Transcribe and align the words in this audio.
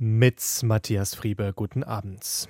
Mit 0.00 0.40
Matthias 0.62 1.16
Friebe, 1.16 1.52
guten 1.52 1.82
Abend. 1.82 2.48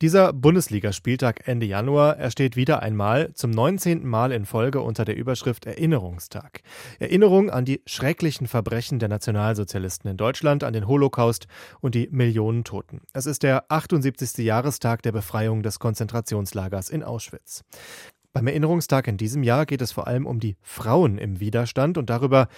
Dieser 0.00 0.32
Bundesligaspieltag 0.32 1.46
Ende 1.46 1.66
Januar 1.66 2.16
ersteht 2.16 2.56
wieder 2.56 2.82
einmal 2.82 3.34
zum 3.34 3.50
19. 3.50 4.06
Mal 4.06 4.32
in 4.32 4.46
Folge 4.46 4.80
unter 4.80 5.04
der 5.04 5.14
Überschrift 5.14 5.66
Erinnerungstag. 5.66 6.62
Erinnerung 6.98 7.50
an 7.50 7.66
die 7.66 7.82
schrecklichen 7.84 8.46
Verbrechen 8.46 8.98
der 8.98 9.10
Nationalsozialisten 9.10 10.10
in 10.10 10.16
Deutschland, 10.16 10.64
an 10.64 10.72
den 10.72 10.86
Holocaust 10.88 11.48
und 11.82 11.94
die 11.94 12.08
Millionen 12.10 12.64
Toten. 12.64 13.02
Es 13.12 13.26
ist 13.26 13.42
der 13.42 13.70
78. 13.70 14.38
Jahrestag 14.38 15.02
der 15.02 15.12
Befreiung 15.12 15.62
des 15.62 15.78
Konzentrationslagers 15.78 16.88
in 16.88 17.02
Auschwitz. 17.02 17.62
Beim 18.36 18.48
Erinnerungstag 18.48 19.08
in 19.08 19.16
diesem 19.16 19.42
Jahr 19.42 19.64
geht 19.64 19.80
es 19.80 19.92
vor 19.92 20.06
allem 20.06 20.26
um 20.26 20.40
die 20.40 20.58
Frauen 20.60 21.16
im 21.16 21.40
Widerstand 21.40 21.96
und 21.96 22.10
darüber 22.10 22.48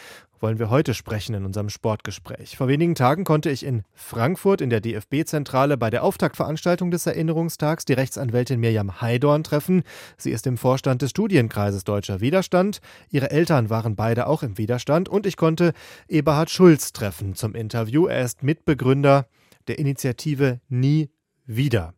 wollen 0.40 0.58
wir 0.58 0.70
heute 0.70 0.93
sprechen 0.93 1.36
in 1.36 1.44
unserem 1.44 1.68
Sportgespräch. 1.68 2.56
Vor 2.56 2.66
wenigen 2.66 2.96
Tagen 2.96 3.22
konnte 3.22 3.48
ich 3.48 3.64
in 3.64 3.84
Frankfurt 3.94 4.61
in 4.61 4.70
der 4.70 4.80
DFB-Zentrale 4.80 5.76
bei 5.76 5.88
der 5.88 6.02
Auftaktveranstaltung 6.02 6.90
des 6.90 7.06
Erinnerungstags 7.06 7.84
die 7.84 7.93
Rechtsanwältin 7.93 8.58
Mirjam 8.58 9.00
Heidorn 9.00 9.44
treffen. 9.44 9.84
Sie 10.17 10.32
ist 10.32 10.48
im 10.48 10.58
Vorstand 10.58 11.00
des 11.00 11.11
Studienkreises 11.11 11.84
Deutscher 11.84 12.20
Widerstand. 12.20 12.81
Ihre 13.11 13.31
Eltern 13.31 13.70
waren 13.70 13.95
beide 13.95 14.26
auch 14.26 14.42
im 14.42 14.58
Widerstand 14.58 15.08
und 15.08 15.26
ich 15.26 15.36
konnte 15.36 15.75
Eberhard 16.08 16.50
Schulz 16.50 16.92
treffen 16.92 17.36
zum 17.36 17.54
Interview. 17.54 18.08
Er 18.08 18.25
ist 18.25 18.42
Mitbegründer 18.42 19.29
der 19.68 19.79
Initiative 19.79 20.58
Nie 20.68 21.08
wieder. 21.46 21.95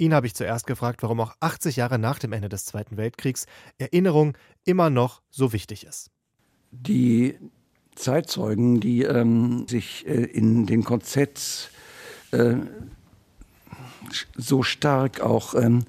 Ihn 0.00 0.14
habe 0.14 0.26
ich 0.26 0.34
zuerst 0.34 0.66
gefragt, 0.66 1.02
warum 1.02 1.20
auch 1.20 1.34
80 1.40 1.76
Jahre 1.76 1.98
nach 1.98 2.18
dem 2.18 2.32
Ende 2.32 2.48
des 2.48 2.64
Zweiten 2.64 2.96
Weltkriegs 2.96 3.44
Erinnerung 3.76 4.34
immer 4.64 4.88
noch 4.88 5.20
so 5.28 5.52
wichtig 5.52 5.84
ist. 5.84 6.10
Die 6.70 7.34
Zeitzeugen, 7.96 8.80
die 8.80 9.02
ähm, 9.02 9.68
sich 9.68 10.06
äh, 10.06 10.24
in 10.24 10.64
den 10.64 10.84
KZs 10.84 11.68
äh, 12.30 12.54
so 14.38 14.62
stark 14.62 15.20
auch 15.20 15.54
ähm, 15.54 15.84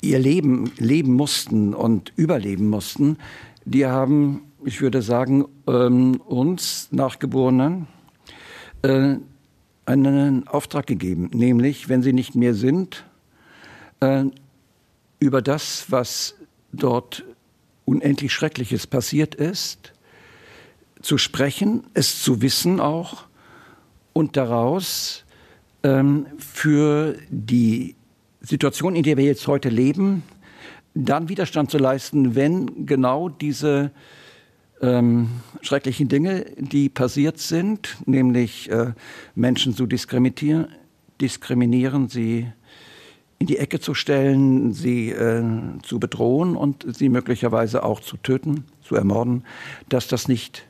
ihr 0.00 0.20
Leben 0.20 0.70
leben 0.76 1.14
mussten 1.14 1.74
und 1.74 2.12
überleben 2.14 2.70
mussten, 2.70 3.18
die 3.64 3.84
haben, 3.84 4.42
ich 4.64 4.80
würde 4.80 5.02
sagen, 5.02 5.44
ähm, 5.66 6.20
uns 6.20 6.86
Nachgeborenen 6.92 7.88
äh, 8.82 9.16
einen 9.88 10.46
Auftrag 10.46 10.86
gegeben, 10.86 11.30
nämlich, 11.32 11.88
wenn 11.88 12.02
sie 12.02 12.12
nicht 12.12 12.34
mehr 12.34 12.54
sind, 12.54 13.04
äh, 14.00 14.24
über 15.18 15.40
das, 15.40 15.86
was 15.88 16.34
dort 16.72 17.24
unendlich 17.86 18.32
Schreckliches 18.32 18.86
passiert 18.86 19.34
ist, 19.34 19.94
zu 21.00 21.16
sprechen, 21.16 21.84
es 21.94 22.22
zu 22.22 22.42
wissen 22.42 22.80
auch 22.80 23.24
und 24.12 24.36
daraus 24.36 25.24
ähm, 25.82 26.26
für 26.36 27.16
die 27.30 27.96
Situation, 28.40 28.94
in 28.94 29.04
der 29.04 29.16
wir 29.16 29.24
jetzt 29.24 29.46
heute 29.46 29.70
leben, 29.70 30.22
dann 30.94 31.28
Widerstand 31.28 31.70
zu 31.70 31.78
leisten, 31.78 32.34
wenn 32.34 32.84
genau 32.84 33.28
diese 33.28 33.90
ähm, 34.80 35.28
schrecklichen 35.60 36.08
Dinge, 36.08 36.46
die 36.56 36.88
passiert 36.88 37.38
sind, 37.38 37.96
nämlich 38.06 38.70
äh, 38.70 38.92
Menschen 39.34 39.74
zu 39.74 39.86
diskriminieren, 39.86 40.68
diskriminieren, 41.20 42.08
sie 42.08 42.46
in 43.38 43.46
die 43.46 43.58
Ecke 43.58 43.80
zu 43.80 43.94
stellen, 43.94 44.72
sie 44.72 45.10
äh, 45.10 45.42
zu 45.82 46.00
bedrohen 46.00 46.56
und 46.56 46.84
sie 46.96 47.08
möglicherweise 47.08 47.82
auch 47.82 48.00
zu 48.00 48.16
töten, 48.16 48.64
zu 48.82 48.96
ermorden, 48.96 49.44
dass 49.88 50.08
das 50.08 50.28
nicht 50.28 50.64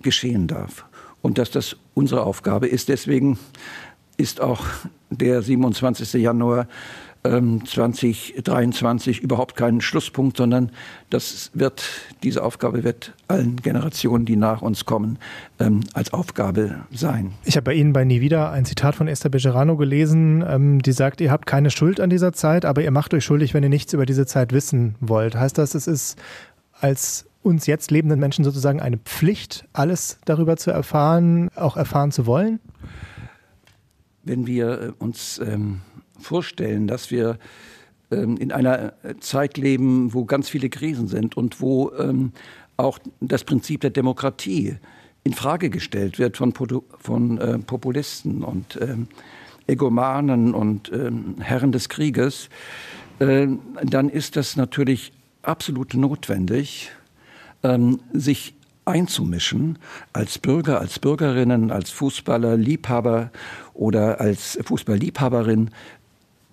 geschehen 0.00 0.46
darf 0.46 0.84
und 1.22 1.38
dass 1.38 1.50
das 1.50 1.76
unsere 1.94 2.24
Aufgabe 2.24 2.68
ist. 2.68 2.88
Deswegen 2.88 3.38
ist 4.16 4.40
auch 4.40 4.64
der 5.10 5.42
27. 5.42 6.14
Januar 6.14 6.68
2023 7.22 9.18
ähm, 9.18 9.24
überhaupt 9.24 9.56
kein 9.56 9.80
Schlusspunkt, 9.80 10.36
sondern 10.36 10.70
das 11.10 11.50
wird, 11.54 11.84
diese 12.22 12.42
Aufgabe 12.42 12.84
wird 12.84 13.14
allen 13.26 13.56
Generationen, 13.56 14.24
die 14.24 14.36
nach 14.36 14.62
uns 14.62 14.84
kommen, 14.84 15.18
ähm, 15.58 15.80
als 15.94 16.12
Aufgabe 16.12 16.76
sein. 16.92 17.32
Ich 17.44 17.56
habe 17.56 17.64
bei 17.64 17.74
Ihnen 17.74 17.92
bei 17.92 18.04
Nie 18.04 18.20
wieder 18.20 18.50
ein 18.50 18.64
Zitat 18.64 18.94
von 18.94 19.08
Esther 19.08 19.30
Bejerano 19.30 19.76
gelesen, 19.76 20.44
ähm, 20.46 20.80
die 20.80 20.92
sagt, 20.92 21.20
ihr 21.20 21.30
habt 21.30 21.46
keine 21.46 21.70
Schuld 21.70 22.00
an 22.00 22.10
dieser 22.10 22.32
Zeit, 22.32 22.64
aber 22.64 22.82
ihr 22.82 22.92
macht 22.92 23.12
euch 23.14 23.24
schuldig, 23.24 23.52
wenn 23.52 23.62
ihr 23.62 23.68
nichts 23.68 23.92
über 23.92 24.06
diese 24.06 24.26
Zeit 24.26 24.52
wissen 24.52 24.94
wollt. 25.00 25.34
Heißt 25.34 25.58
das, 25.58 25.74
es 25.74 25.86
ist 25.86 26.16
als 26.80 27.26
uns 27.42 27.66
jetzt 27.66 27.90
lebenden 27.90 28.20
Menschen 28.20 28.44
sozusagen 28.44 28.80
eine 28.80 28.98
Pflicht, 28.98 29.66
alles 29.72 30.18
darüber 30.24 30.56
zu 30.56 30.70
erfahren, 30.70 31.50
auch 31.56 31.76
erfahren 31.76 32.12
zu 32.12 32.26
wollen? 32.26 32.60
Wenn 34.22 34.46
wir 34.46 34.80
äh, 34.80 34.92
uns 34.98 35.40
ähm, 35.44 35.80
vorstellen, 36.18 36.86
dass 36.86 37.10
wir 37.10 37.38
ähm, 38.10 38.36
in 38.38 38.52
einer 38.52 38.94
Zeit 39.20 39.58
leben, 39.58 40.14
wo 40.14 40.24
ganz 40.24 40.48
viele 40.48 40.70
Krisen 40.70 41.08
sind 41.08 41.36
und 41.36 41.60
wo 41.60 41.92
ähm, 41.92 42.32
auch 42.76 42.98
das 43.20 43.44
Prinzip 43.44 43.82
der 43.82 43.90
Demokratie 43.90 44.76
in 45.24 45.34
Frage 45.34 45.68
gestellt 45.68 46.18
wird 46.18 46.36
von, 46.36 46.54
von 46.98 47.38
äh, 47.38 47.58
Populisten 47.58 48.42
und 48.42 48.78
ähm, 48.80 49.08
Egomanen 49.66 50.54
und 50.54 50.90
Herren 51.40 51.72
des 51.72 51.90
Krieges, 51.90 52.48
äh, 53.18 53.46
dann 53.84 54.08
ist 54.08 54.36
das 54.36 54.56
natürlich 54.56 55.12
absolut 55.42 55.92
notwendig, 55.94 56.90
sich 58.12 58.54
einzumischen 58.88 59.78
als 60.12 60.38
Bürger, 60.38 60.80
als 60.80 60.98
Bürgerinnen, 60.98 61.70
als 61.70 61.90
Fußballer, 61.90 62.56
Liebhaber 62.56 63.30
oder 63.74 64.20
als 64.20 64.58
Fußballliebhaberin 64.64 65.70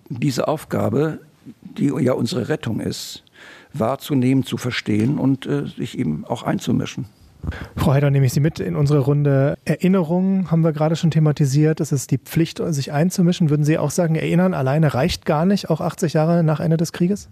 diese 0.10 0.48
Aufgabe, 0.48 1.20
die 1.62 1.88
ja 2.00 2.14
unsere 2.14 2.50
Rettung 2.50 2.80
ist, 2.80 3.24
wahrzunehmen, 3.74 4.44
zu 4.44 4.58
verstehen 4.58 5.18
und 5.18 5.46
äh, 5.46 5.68
sich 5.68 5.98
eben 5.98 6.26
auch 6.26 6.44
einzumischen. 6.44 7.06
Frau 7.76 7.94
Heider, 7.94 8.10
nehme 8.10 8.26
ich 8.26 8.34
Sie 8.34 8.40
mit 8.40 8.60
in 8.60 8.76
unsere 8.76 9.00
Runde. 9.00 9.58
Erinnerung 9.66 10.50
haben 10.50 10.64
wir 10.64 10.72
gerade 10.72 10.96
schon 10.96 11.12
thematisiert. 11.12 11.80
Es 11.80 11.92
ist 11.92 12.10
die 12.10 12.18
Pflicht, 12.18 12.60
sich 12.70 12.92
einzumischen. 12.92 13.50
Würden 13.50 13.64
Sie 13.64 13.78
auch 13.78 13.92
sagen, 13.92 14.16
erinnern 14.16 14.54
alleine 14.54 14.94
reicht 14.94 15.26
gar 15.26 15.46
nicht, 15.46 15.70
auch 15.70 15.82
80 15.82 16.14
Jahre 16.14 16.44
nach 16.44 16.60
Ende 16.60 16.78
des 16.78 16.92
Krieges? 16.92 17.30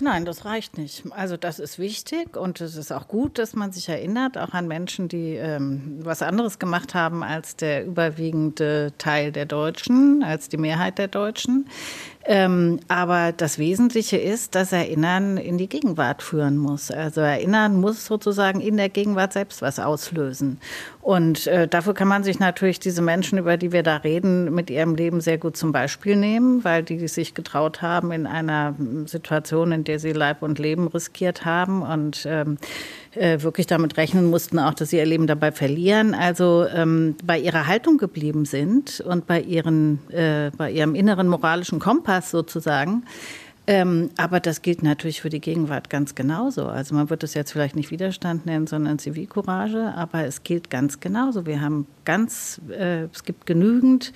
Nein, 0.00 0.24
das 0.24 0.44
reicht 0.44 0.78
nicht. 0.78 1.04
Also 1.10 1.36
das 1.36 1.58
ist 1.58 1.78
wichtig 1.78 2.36
und 2.36 2.60
es 2.60 2.76
ist 2.76 2.92
auch 2.92 3.08
gut, 3.08 3.38
dass 3.38 3.54
man 3.54 3.72
sich 3.72 3.88
erinnert, 3.88 4.36
auch 4.36 4.52
an 4.52 4.66
Menschen, 4.66 5.08
die 5.08 5.34
ähm, 5.34 6.00
was 6.02 6.22
anderes 6.22 6.58
gemacht 6.58 6.94
haben 6.94 7.22
als 7.22 7.56
der 7.56 7.84
überwiegende 7.84 8.92
Teil 8.98 9.32
der 9.32 9.46
Deutschen, 9.46 10.22
als 10.24 10.48
die 10.48 10.56
Mehrheit 10.56 10.98
der 10.98 11.08
Deutschen. 11.08 11.68
Ähm, 12.24 12.78
aber 12.88 13.32
das 13.32 13.58
Wesentliche 13.58 14.16
ist, 14.16 14.54
dass 14.54 14.72
Erinnern 14.72 15.38
in 15.38 15.58
die 15.58 15.68
Gegenwart 15.68 16.22
führen 16.22 16.56
muss. 16.56 16.90
Also 16.90 17.20
Erinnern 17.20 17.80
muss 17.80 18.06
sozusagen 18.06 18.60
in 18.60 18.76
der 18.76 18.88
Gegenwart 18.88 19.32
selbst 19.32 19.60
was 19.60 19.80
auslösen. 19.80 20.58
Und 21.00 21.48
äh, 21.48 21.66
dafür 21.66 21.94
kann 21.94 22.06
man 22.06 22.22
sich 22.22 22.38
natürlich 22.38 22.78
diese 22.78 23.02
Menschen, 23.02 23.38
über 23.38 23.56
die 23.56 23.72
wir 23.72 23.82
da 23.82 23.96
reden, 23.96 24.54
mit 24.54 24.70
ihrem 24.70 24.94
Leben 24.94 25.20
sehr 25.20 25.38
gut 25.38 25.56
zum 25.56 25.72
Beispiel 25.72 26.14
nehmen, 26.14 26.62
weil 26.62 26.84
die 26.84 27.08
sich 27.08 27.34
getraut 27.34 27.82
haben 27.82 28.12
in 28.12 28.26
einer 28.26 28.74
Situation, 29.06 29.72
in 29.72 29.82
der 29.82 29.98
sie 29.98 30.12
Leib 30.12 30.42
und 30.42 30.60
Leben 30.60 30.86
riskiert 30.86 31.44
haben 31.44 31.82
und 31.82 32.24
ähm, 32.26 32.58
äh, 33.14 33.42
wirklich 33.42 33.66
damit 33.66 33.96
rechnen 33.96 34.26
mussten, 34.30 34.58
auch 34.58 34.74
dass 34.74 34.90
sie 34.90 34.96
ihr 34.96 35.06
Leben 35.06 35.26
dabei 35.26 35.52
verlieren. 35.52 36.14
Also 36.14 36.66
ähm, 36.72 37.16
bei 37.24 37.38
ihrer 37.38 37.66
Haltung 37.66 37.98
geblieben 37.98 38.44
sind 38.44 39.00
und 39.00 39.26
bei, 39.26 39.40
ihren, 39.40 39.98
äh, 40.10 40.50
bei 40.56 40.70
ihrem 40.70 40.94
inneren 40.94 41.28
moralischen 41.28 41.78
Kompass 41.78 42.30
sozusagen. 42.30 43.04
Ähm, 43.66 44.10
aber 44.16 44.40
das 44.40 44.62
gilt 44.62 44.82
natürlich 44.82 45.20
für 45.20 45.28
die 45.28 45.40
Gegenwart 45.40 45.88
ganz 45.88 46.16
genauso. 46.16 46.66
Also 46.66 46.96
man 46.96 47.10
wird 47.10 47.22
es 47.22 47.34
jetzt 47.34 47.52
vielleicht 47.52 47.76
nicht 47.76 47.92
Widerstand 47.92 48.44
nennen, 48.44 48.66
sondern 48.66 48.98
Zivilcourage, 48.98 49.92
aber 49.94 50.24
es 50.24 50.42
gilt 50.42 50.68
ganz 50.68 50.98
genauso. 50.98 51.46
Wir 51.46 51.60
haben 51.60 51.86
ganz, 52.04 52.60
äh, 52.70 53.04
es 53.04 53.22
gibt 53.22 53.46
genügend 53.46 54.12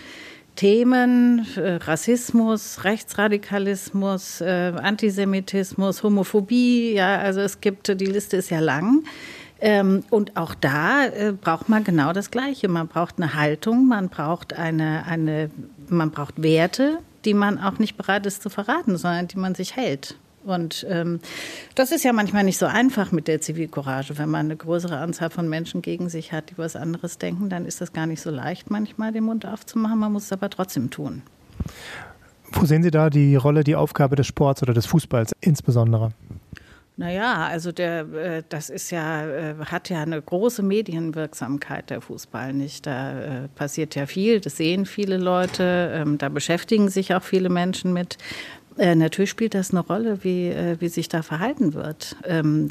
Themen, 0.56 1.46
äh, 1.56 1.74
Rassismus, 1.76 2.84
Rechtsradikalismus, 2.84 4.40
äh, 4.40 4.72
Antisemitismus, 4.74 6.02
Homophobie, 6.02 6.94
ja, 6.94 7.18
also 7.18 7.40
es 7.40 7.60
gibt, 7.60 7.88
die 8.00 8.06
Liste 8.06 8.36
ist 8.36 8.50
ja 8.50 8.60
lang. 8.60 9.04
Ähm, 9.58 10.04
und 10.10 10.36
auch 10.36 10.54
da 10.54 11.06
äh, 11.06 11.32
braucht 11.32 11.68
man 11.68 11.84
genau 11.84 12.12
das 12.12 12.30
Gleiche. 12.30 12.68
Man 12.68 12.88
braucht 12.88 13.14
eine 13.16 13.34
Haltung, 13.34 13.88
man 13.88 14.08
braucht 14.08 14.52
eine, 14.52 15.06
eine, 15.06 15.50
man 15.88 16.10
braucht 16.10 16.42
Werte, 16.42 16.98
die 17.24 17.34
man 17.34 17.58
auch 17.58 17.78
nicht 17.78 17.96
bereit 17.96 18.26
ist 18.26 18.42
zu 18.42 18.50
verraten, 18.50 18.96
sondern 18.98 19.28
die 19.28 19.38
man 19.38 19.54
sich 19.54 19.76
hält. 19.76 20.16
Und 20.46 20.86
ähm, 20.88 21.20
das 21.74 21.92
ist 21.92 22.04
ja 22.04 22.12
manchmal 22.12 22.44
nicht 22.44 22.58
so 22.58 22.66
einfach 22.66 23.12
mit 23.12 23.28
der 23.28 23.40
Zivilcourage. 23.40 24.16
Wenn 24.16 24.28
man 24.28 24.46
eine 24.46 24.56
größere 24.56 24.96
Anzahl 24.96 25.30
von 25.30 25.48
Menschen 25.48 25.82
gegen 25.82 26.08
sich 26.08 26.32
hat, 26.32 26.50
die 26.50 26.58
was 26.58 26.76
anderes 26.76 27.18
denken, 27.18 27.48
dann 27.48 27.66
ist 27.66 27.80
das 27.80 27.92
gar 27.92 28.06
nicht 28.06 28.20
so 28.22 28.30
leicht, 28.30 28.70
manchmal 28.70 29.12
den 29.12 29.24
Mund 29.24 29.44
aufzumachen. 29.44 29.98
Man 29.98 30.12
muss 30.12 30.24
es 30.24 30.32
aber 30.32 30.48
trotzdem 30.48 30.90
tun. 30.90 31.22
Wo 32.52 32.64
sehen 32.64 32.82
Sie 32.82 32.90
da 32.90 33.10
die 33.10 33.36
Rolle, 33.36 33.64
die 33.64 33.74
Aufgabe 33.74 34.16
des 34.16 34.26
Sports 34.26 34.62
oder 34.62 34.72
des 34.72 34.86
Fußballs 34.86 35.32
insbesondere? 35.40 36.12
Naja, 36.98 37.46
also 37.46 37.72
der, 37.72 38.10
äh, 38.14 38.42
das 38.48 38.70
ist 38.70 38.90
ja, 38.90 39.26
äh, 39.26 39.54
hat 39.66 39.90
ja 39.90 40.00
eine 40.00 40.20
große 40.20 40.62
Medienwirksamkeit, 40.62 41.90
der 41.90 42.00
Fußball 42.00 42.54
nicht. 42.54 42.86
Da 42.86 43.20
äh, 43.44 43.48
passiert 43.48 43.94
ja 43.96 44.06
viel, 44.06 44.40
das 44.40 44.56
sehen 44.56 44.86
viele 44.86 45.18
Leute, 45.18 45.90
ähm, 45.92 46.16
da 46.16 46.30
beschäftigen 46.30 46.88
sich 46.88 47.14
auch 47.14 47.22
viele 47.22 47.50
Menschen 47.50 47.92
mit. 47.92 48.16
Natürlich 48.76 49.30
spielt 49.30 49.54
das 49.54 49.70
eine 49.70 49.80
Rolle, 49.80 50.22
wie, 50.22 50.54
wie 50.78 50.88
sich 50.88 51.08
da 51.08 51.22
verhalten 51.22 51.72
wird. 51.72 52.16
Ähm, 52.24 52.68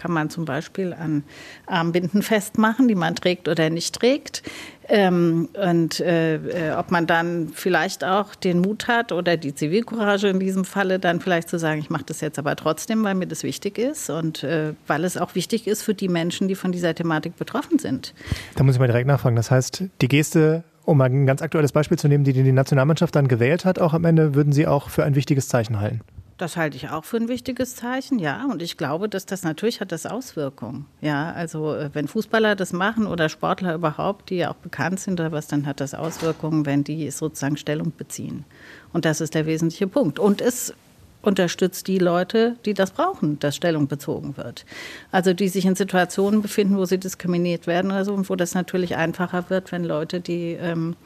kann 0.00 0.12
man 0.12 0.30
zum 0.30 0.46
Beispiel 0.46 0.94
an 0.94 1.24
Armbinden 1.66 2.22
festmachen, 2.22 2.88
die 2.88 2.94
man 2.94 3.14
trägt 3.14 3.48
oder 3.48 3.68
nicht 3.68 3.94
trägt. 3.94 4.42
Ähm, 4.88 5.50
und 5.54 6.00
äh, 6.00 6.36
äh, 6.36 6.72
ob 6.72 6.90
man 6.90 7.06
dann 7.06 7.50
vielleicht 7.54 8.02
auch 8.02 8.34
den 8.34 8.60
Mut 8.60 8.88
hat 8.88 9.12
oder 9.12 9.36
die 9.36 9.54
Zivilcourage 9.54 10.28
in 10.28 10.40
diesem 10.40 10.64
Falle, 10.64 10.98
dann 10.98 11.20
vielleicht 11.20 11.50
zu 11.50 11.58
sagen, 11.58 11.80
ich 11.80 11.90
mache 11.90 12.04
das 12.06 12.22
jetzt 12.22 12.38
aber 12.38 12.56
trotzdem, 12.56 13.04
weil 13.04 13.14
mir 13.14 13.26
das 13.26 13.42
wichtig 13.42 13.78
ist 13.78 14.08
und 14.08 14.42
äh, 14.42 14.72
weil 14.86 15.04
es 15.04 15.18
auch 15.18 15.34
wichtig 15.34 15.66
ist 15.66 15.82
für 15.82 15.94
die 15.94 16.08
Menschen, 16.08 16.48
die 16.48 16.54
von 16.54 16.72
dieser 16.72 16.94
Thematik 16.94 17.36
betroffen 17.36 17.78
sind. 17.78 18.14
Da 18.56 18.64
muss 18.64 18.76
ich 18.76 18.80
mal 18.80 18.86
direkt 18.86 19.06
nachfragen. 19.06 19.36
Das 19.36 19.50
heißt, 19.50 19.84
die 20.00 20.08
Geste 20.08 20.64
um 20.90 20.98
mal 20.98 21.04
ein 21.04 21.24
ganz 21.24 21.40
aktuelles 21.40 21.70
Beispiel 21.70 21.98
zu 21.98 22.08
nehmen, 22.08 22.24
die 22.24 22.32
die 22.32 22.52
Nationalmannschaft 22.52 23.14
dann 23.14 23.28
gewählt 23.28 23.64
hat, 23.64 23.78
auch 23.78 23.94
am 23.94 24.04
Ende, 24.04 24.34
würden 24.34 24.52
Sie 24.52 24.66
auch 24.66 24.90
für 24.90 25.04
ein 25.04 25.14
wichtiges 25.14 25.48
Zeichen 25.48 25.78
halten? 25.78 26.00
Das 26.36 26.56
halte 26.56 26.76
ich 26.76 26.88
auch 26.88 27.04
für 27.04 27.18
ein 27.18 27.28
wichtiges 27.28 27.76
Zeichen, 27.76 28.18
ja. 28.18 28.46
Und 28.50 28.62
ich 28.62 28.76
glaube, 28.76 29.08
dass 29.08 29.26
das 29.26 29.42
natürlich 29.42 29.80
hat 29.80 29.92
das 29.92 30.06
Auswirkungen. 30.06 30.86
Ja, 31.00 31.32
also 31.32 31.74
äh, 31.74 31.90
wenn 31.92 32.08
Fußballer 32.08 32.56
das 32.56 32.72
machen 32.72 33.06
oder 33.06 33.28
Sportler 33.28 33.74
überhaupt, 33.74 34.30
die 34.30 34.36
ja 34.36 34.50
auch 34.50 34.56
bekannt 34.56 34.98
sind 35.00 35.20
oder 35.20 35.32
was, 35.32 35.48
dann 35.48 35.66
hat 35.66 35.80
das 35.80 35.94
Auswirkungen, 35.94 36.66
wenn 36.66 36.82
die 36.82 37.10
sozusagen 37.10 37.58
Stellung 37.58 37.92
beziehen. 37.96 38.44
Und 38.92 39.04
das 39.04 39.20
ist 39.20 39.34
der 39.34 39.46
wesentliche 39.46 39.86
Punkt. 39.86 40.18
Und 40.18 40.40
es 40.40 40.74
unterstützt 41.22 41.86
die 41.86 41.98
Leute, 41.98 42.56
die 42.64 42.74
das 42.74 42.92
brauchen, 42.92 43.38
dass 43.38 43.56
Stellung 43.56 43.88
bezogen 43.88 44.36
wird. 44.36 44.64
Also 45.10 45.32
die 45.34 45.48
sich 45.48 45.66
in 45.66 45.74
Situationen 45.74 46.42
befinden, 46.42 46.76
wo 46.76 46.84
sie 46.84 46.98
diskriminiert 46.98 47.66
werden 47.66 47.90
oder 47.90 48.04
so 48.04 48.14
und 48.14 48.30
wo 48.30 48.36
das 48.36 48.54
natürlich 48.54 48.96
einfacher 48.96 49.50
wird, 49.50 49.72
wenn 49.72 49.84
Leute, 49.84 50.20
die, 50.20 50.52
ähm, 50.52 50.96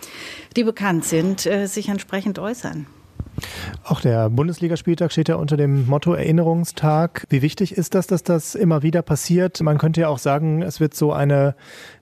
die 0.56 0.64
bekannt 0.64 1.05
sind, 1.05 1.46
äh, 1.46 1.66
sich 1.66 1.88
entsprechend 1.88 2.38
äußern. 2.38 2.87
Auch 3.82 4.00
der 4.00 4.31
Bundesligaspieltag 4.31 5.11
steht 5.11 5.28
ja 5.28 5.37
unter 5.37 5.56
dem 5.56 5.87
Motto 5.87 6.12
Erinnerungstag. 6.12 7.26
Wie 7.28 7.43
wichtig 7.43 7.76
ist 7.76 7.94
das, 7.94 8.06
dass 8.06 8.22
das 8.22 8.55
immer 8.55 8.82
wieder 8.82 9.02
passiert? 9.02 9.61
Man 9.61 9.78
könnte 9.78 10.02
ja 10.02 10.08
auch 10.08 10.19
sagen, 10.19 10.62
es 10.62 10.81
wird 10.81 10.94
so 10.94 11.12
eine 11.12 11.56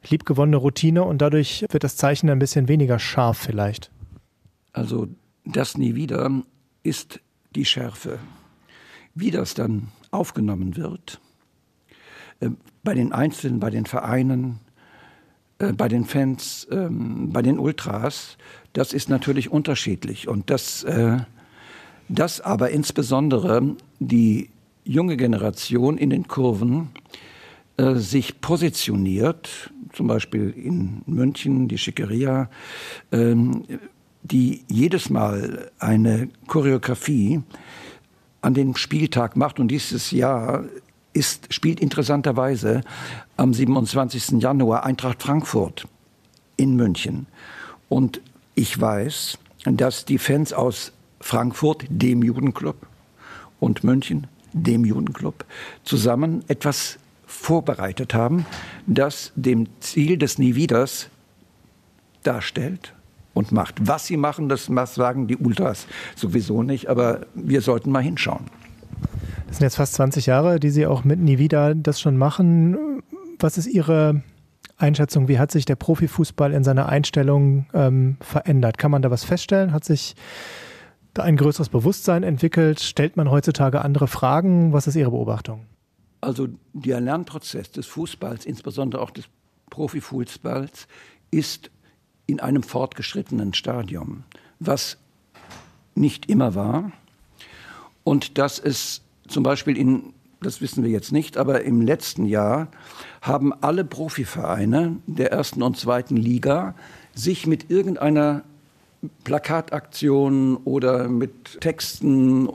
liebgewonnene 0.08 0.56
Routine 0.56 1.04
und 1.04 1.22
dadurch 1.22 1.64
wird 1.70 1.84
das 1.84 1.96
Zeichen 1.96 2.28
ein 2.28 2.38
bisschen 2.38 2.68
weniger 2.68 2.98
scharf 2.98 3.38
vielleicht. 3.38 3.90
Also 4.72 5.08
das 5.44 5.76
nie 5.76 5.94
wieder 5.94 6.30
ist 6.82 7.20
die 7.54 7.64
Schärfe. 7.64 8.18
Wie 9.14 9.30
das 9.30 9.54
dann 9.54 9.88
aufgenommen 10.10 10.76
wird, 10.76 11.20
äh, 12.40 12.50
bei 12.82 12.94
den 12.94 13.12
Einzelnen, 13.12 13.60
bei 13.60 13.70
den 13.70 13.86
Vereinen, 13.86 14.60
äh, 15.58 15.72
bei 15.72 15.88
den 15.88 16.04
Fans, 16.04 16.66
ähm, 16.70 17.30
bei 17.32 17.42
den 17.42 17.58
Ultras, 17.58 18.36
das 18.72 18.92
ist 18.92 19.08
natürlich 19.08 19.50
unterschiedlich. 19.50 20.28
Und 20.28 20.50
das, 20.50 20.82
äh, 20.84 21.18
das 22.08 22.40
aber 22.40 22.70
insbesondere 22.70 23.76
die 24.00 24.50
junge 24.84 25.16
Generation 25.16 25.98
in 25.98 26.10
den 26.10 26.26
Kurven 26.26 26.90
äh, 27.76 27.94
sich 27.94 28.40
positioniert, 28.40 29.70
zum 29.92 30.06
Beispiel 30.06 30.50
in 30.50 31.02
München, 31.06 31.68
die 31.68 31.78
Schickeria, 31.78 32.50
ähm, 33.12 33.64
die 34.22 34.64
jedes 34.68 35.10
Mal 35.10 35.70
eine 35.78 36.28
Choreografie 36.46 37.42
an 38.40 38.54
den 38.54 38.76
Spieltag 38.76 39.36
macht. 39.36 39.60
Und 39.60 39.68
dieses 39.68 40.10
Jahr 40.10 40.64
ist, 41.12 41.52
spielt 41.52 41.80
interessanterweise 41.80 42.82
am 43.36 43.52
27. 43.52 44.42
Januar 44.42 44.84
Eintracht 44.84 45.22
Frankfurt 45.22 45.86
in 46.56 46.76
München. 46.76 47.26
Und 47.88 48.20
ich 48.54 48.80
weiß, 48.80 49.38
dass 49.64 50.04
die 50.04 50.18
Fans 50.18 50.52
aus 50.52 50.92
Frankfurt, 51.20 51.84
dem 51.88 52.22
Judenclub, 52.22 52.86
und 53.60 53.84
München, 53.84 54.26
dem 54.52 54.84
Judenclub, 54.84 55.44
zusammen 55.84 56.44
etwas 56.48 56.98
vorbereitet 57.26 58.12
haben, 58.12 58.44
das 58.86 59.32
dem 59.36 59.68
Ziel 59.80 60.18
des 60.18 60.38
Nie 60.38 60.56
Wieders 60.56 61.08
darstellt 62.24 62.92
und 63.34 63.52
macht. 63.52 63.86
Was 63.86 64.06
sie 64.06 64.16
machen, 64.16 64.48
das 64.48 64.66
sagen 64.94 65.26
die 65.26 65.36
Ultras 65.36 65.86
sowieso 66.16 66.62
nicht, 66.62 66.88
aber 66.88 67.20
wir 67.34 67.60
sollten 67.60 67.90
mal 67.90 68.02
hinschauen. 68.02 68.46
Das 69.46 69.58
sind 69.58 69.64
jetzt 69.64 69.76
fast 69.76 69.94
20 69.94 70.26
Jahre, 70.26 70.58
die 70.58 70.70
Sie 70.70 70.86
auch 70.86 71.04
mit 71.04 71.20
Nie 71.20 71.38
Wieder 71.38 71.74
das 71.74 72.00
schon 72.00 72.16
machen. 72.16 73.02
Was 73.38 73.58
ist 73.58 73.66
Ihre 73.66 74.22
Einschätzung, 74.82 75.28
wie 75.28 75.38
hat 75.38 75.50
sich 75.50 75.64
der 75.64 75.76
Profifußball 75.76 76.52
in 76.52 76.64
seiner 76.64 76.88
Einstellung 76.88 77.66
ähm, 77.72 78.16
verändert? 78.20 78.78
Kann 78.78 78.90
man 78.90 79.02
da 79.02 79.10
was 79.10 79.24
feststellen? 79.24 79.72
Hat 79.72 79.84
sich 79.84 80.14
da 81.14 81.22
ein 81.22 81.36
größeres 81.36 81.68
Bewusstsein 81.68 82.22
entwickelt? 82.22 82.80
Stellt 82.80 83.16
man 83.16 83.30
heutzutage 83.30 83.82
andere 83.82 84.08
Fragen? 84.08 84.72
Was 84.72 84.86
ist 84.86 84.96
Ihre 84.96 85.10
Beobachtung? 85.10 85.66
Also 86.20 86.48
der 86.72 87.00
Lernprozess 87.00 87.70
des 87.70 87.86
Fußballs, 87.86 88.44
insbesondere 88.44 89.02
auch 89.02 89.10
des 89.10 89.26
Profifußballs, 89.70 90.86
ist 91.30 91.70
in 92.32 92.40
einem 92.40 92.62
fortgeschrittenen 92.62 93.54
Stadium, 93.54 94.24
was 94.58 94.96
nicht 95.94 96.28
immer 96.28 96.54
war. 96.54 96.92
Und 98.04 98.38
dass 98.38 98.58
es 98.58 99.02
zum 99.28 99.42
Beispiel 99.42 99.76
in 99.76 100.14
das 100.40 100.60
wissen 100.60 100.82
wir 100.82 100.90
jetzt 100.90 101.12
nicht, 101.12 101.36
aber 101.36 101.62
im 101.62 101.80
letzten 101.80 102.26
Jahr 102.26 102.66
haben 103.20 103.52
alle 103.60 103.84
Profivereine 103.84 104.96
der 105.06 105.30
ersten 105.30 105.62
und 105.62 105.76
zweiten 105.76 106.16
Liga 106.16 106.74
sich 107.14 107.46
mit 107.46 107.70
irgendeiner 107.70 108.42
Plakataktion 109.22 110.56
oder 110.56 111.06
mit 111.06 111.60
Texten 111.60 112.48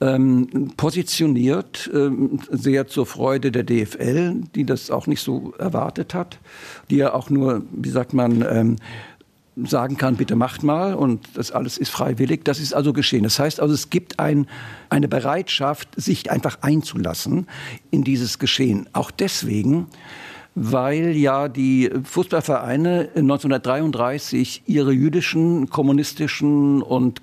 ähm, 0.00 0.72
positioniert, 0.76 1.90
ähm, 1.94 2.40
sehr 2.50 2.86
zur 2.86 3.06
Freude 3.06 3.52
der 3.52 3.64
DFL, 3.64 4.42
die 4.54 4.64
das 4.64 4.90
auch 4.90 5.06
nicht 5.06 5.20
so 5.20 5.54
erwartet 5.58 6.14
hat, 6.14 6.38
die 6.90 6.96
ja 6.96 7.14
auch 7.14 7.30
nur, 7.30 7.62
wie 7.72 7.90
sagt 7.90 8.12
man, 8.12 8.44
ähm, 8.48 8.76
sagen 9.56 9.96
kann, 9.96 10.16
bitte 10.16 10.34
macht 10.34 10.62
mal 10.62 10.94
und 10.94 11.28
das 11.34 11.52
alles 11.52 11.78
ist 11.78 11.90
freiwillig. 11.90 12.44
Das 12.44 12.58
ist 12.58 12.74
also 12.74 12.92
geschehen. 12.92 13.22
Das 13.22 13.38
heißt 13.38 13.60
also, 13.60 13.72
es 13.72 13.88
gibt 13.90 14.18
ein, 14.18 14.46
eine 14.88 15.06
Bereitschaft, 15.06 15.88
sich 15.96 16.30
einfach 16.30 16.58
einzulassen 16.62 17.46
in 17.90 18.02
dieses 18.02 18.38
Geschehen. 18.38 18.88
Auch 18.92 19.10
deswegen, 19.12 19.86
weil 20.54 21.16
ja 21.16 21.48
die 21.48 21.90
Fußballvereine 22.04 23.10
1933 23.16 24.62
ihre 24.66 24.92
jüdischen, 24.92 25.68
kommunistischen 25.68 26.80
und, 26.80 27.22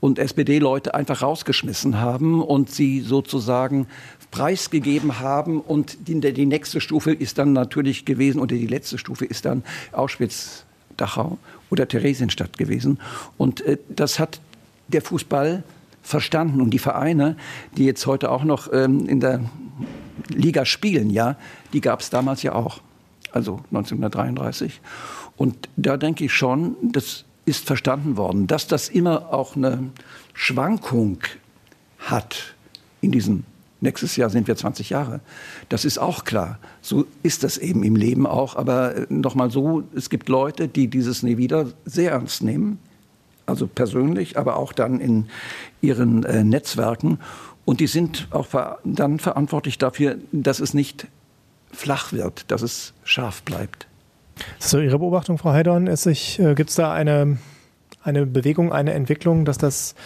und 0.00 0.18
SPD-Leute 0.18 0.94
einfach 0.94 1.22
rausgeschmissen 1.22 2.00
haben 2.00 2.42
und 2.42 2.70
sie 2.70 3.00
sozusagen 3.00 3.86
preisgegeben 4.32 5.20
haben. 5.20 5.60
Und 5.60 6.08
die, 6.08 6.20
die 6.20 6.46
nächste 6.46 6.80
Stufe 6.80 7.12
ist 7.12 7.38
dann 7.38 7.52
natürlich 7.52 8.04
gewesen, 8.04 8.40
oder 8.40 8.56
die 8.56 8.66
letzte 8.66 8.98
Stufe 8.98 9.24
ist 9.24 9.44
dann 9.44 9.62
Auschwitz 9.92 10.64
Dachau 10.96 11.38
oder 11.70 11.86
Theresienstadt 11.86 12.58
gewesen. 12.58 12.98
Und 13.36 13.60
äh, 13.60 13.78
das 13.88 14.18
hat 14.18 14.40
der 14.88 15.02
Fußball 15.02 15.62
verstanden. 16.02 16.60
Und 16.60 16.70
die 16.70 16.78
Vereine, 16.78 17.36
die 17.76 17.84
jetzt 17.84 18.06
heute 18.06 18.30
auch 18.30 18.44
noch 18.44 18.72
ähm, 18.72 19.06
in 19.06 19.20
der 19.20 19.40
Liga 20.28 20.64
spielen, 20.64 21.10
ja, 21.10 21.36
die 21.72 21.80
gab 21.80 22.00
es 22.00 22.10
damals 22.10 22.42
ja 22.42 22.54
auch, 22.54 22.80
also 23.32 23.60
1933. 23.70 24.80
Und 25.36 25.68
da 25.76 25.96
denke 25.96 26.24
ich 26.24 26.32
schon, 26.32 26.76
das 26.82 27.24
ist 27.44 27.66
verstanden 27.66 28.16
worden, 28.16 28.46
dass 28.46 28.66
das 28.66 28.88
immer 28.88 29.32
auch 29.32 29.56
eine 29.56 29.90
Schwankung 30.34 31.18
hat 31.98 32.54
in 33.00 33.12
diesen 33.12 33.44
Nächstes 33.80 34.16
Jahr 34.16 34.30
sind 34.30 34.48
wir 34.48 34.56
20 34.56 34.90
Jahre. 34.90 35.20
Das 35.68 35.84
ist 35.84 35.98
auch 35.98 36.24
klar. 36.24 36.58
So 36.80 37.04
ist 37.22 37.44
das 37.44 37.58
eben 37.58 37.82
im 37.82 37.94
Leben 37.94 38.26
auch. 38.26 38.56
Aber 38.56 38.96
äh, 38.96 39.06
nochmal 39.10 39.50
so, 39.50 39.82
es 39.94 40.08
gibt 40.08 40.28
Leute, 40.28 40.66
die 40.66 40.88
dieses 40.88 41.22
Nie 41.22 41.36
wieder 41.36 41.66
sehr 41.84 42.12
ernst 42.12 42.42
nehmen. 42.42 42.78
Also 43.44 43.66
persönlich, 43.66 44.38
aber 44.38 44.56
auch 44.56 44.72
dann 44.72 44.98
in 44.98 45.26
ihren 45.82 46.24
äh, 46.24 46.42
Netzwerken. 46.42 47.18
Und 47.66 47.80
die 47.80 47.88
sind 47.88 48.28
auch 48.30 48.46
dann 48.84 49.18
verantwortlich 49.18 49.76
dafür, 49.76 50.16
dass 50.32 50.60
es 50.60 50.72
nicht 50.72 51.08
flach 51.72 52.12
wird, 52.12 52.50
dass 52.50 52.62
es 52.62 52.94
scharf 53.04 53.42
bleibt. 53.42 53.88
So 54.58 54.78
Ihre 54.78 55.00
Beobachtung, 55.00 55.36
Frau 55.36 55.50
Heidorn, 55.50 55.88
äh, 55.88 56.54
gibt 56.54 56.70
es 56.70 56.76
da 56.76 56.92
eine, 56.92 57.38
eine 58.02 58.24
Bewegung, 58.24 58.72
eine 58.72 58.92
Entwicklung, 58.92 59.44
dass 59.44 59.58
das 59.58 59.96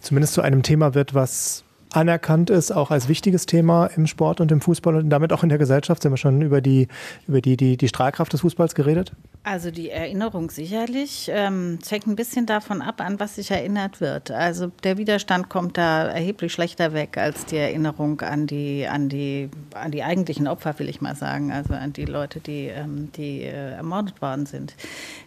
zumindest 0.00 0.34
zu 0.34 0.42
einem 0.42 0.62
Thema 0.62 0.94
wird, 0.94 1.12
was 1.12 1.64
anerkannt 1.90 2.50
ist, 2.50 2.70
auch 2.70 2.92
als 2.92 3.08
wichtiges 3.08 3.46
Thema 3.46 3.86
im 3.86 4.06
Sport 4.06 4.40
und 4.40 4.52
im 4.52 4.60
Fußball 4.60 4.94
und 4.94 5.10
damit 5.10 5.32
auch 5.32 5.42
in 5.42 5.48
der 5.48 5.58
Gesellschaft. 5.58 6.02
Sind 6.02 6.12
wir 6.12 6.18
schon 6.18 6.40
über 6.42 6.60
die, 6.60 6.86
über 7.26 7.40
die, 7.40 7.56
die, 7.56 7.76
die 7.76 7.88
Strahlkraft 7.88 8.32
des 8.32 8.42
Fußballs 8.42 8.76
geredet? 8.76 9.12
Also 9.48 9.70
die 9.70 9.90
Erinnerung 9.90 10.50
sicherlich. 10.50 11.30
Ähm, 11.32 11.78
hängt 11.88 12.08
ein 12.08 12.16
bisschen 12.16 12.46
davon 12.46 12.82
ab, 12.82 13.00
an 13.00 13.20
was 13.20 13.36
sich 13.36 13.52
erinnert 13.52 14.00
wird. 14.00 14.32
Also 14.32 14.72
der 14.82 14.98
Widerstand 14.98 15.48
kommt 15.48 15.78
da 15.78 16.08
erheblich 16.08 16.52
schlechter 16.52 16.94
weg 16.94 17.16
als 17.16 17.46
die 17.46 17.56
Erinnerung 17.56 18.20
an 18.22 18.48
die, 18.48 18.88
an 18.88 19.08
die, 19.08 19.48
an 19.72 19.92
die 19.92 20.02
eigentlichen 20.02 20.48
Opfer, 20.48 20.76
will 20.80 20.88
ich 20.88 21.00
mal 21.00 21.14
sagen. 21.14 21.52
Also 21.52 21.74
an 21.74 21.92
die 21.92 22.06
Leute, 22.06 22.40
die, 22.40 22.66
ähm, 22.66 23.12
die 23.12 23.42
äh, 23.42 23.74
ermordet 23.74 24.20
worden 24.20 24.46
sind. 24.46 24.74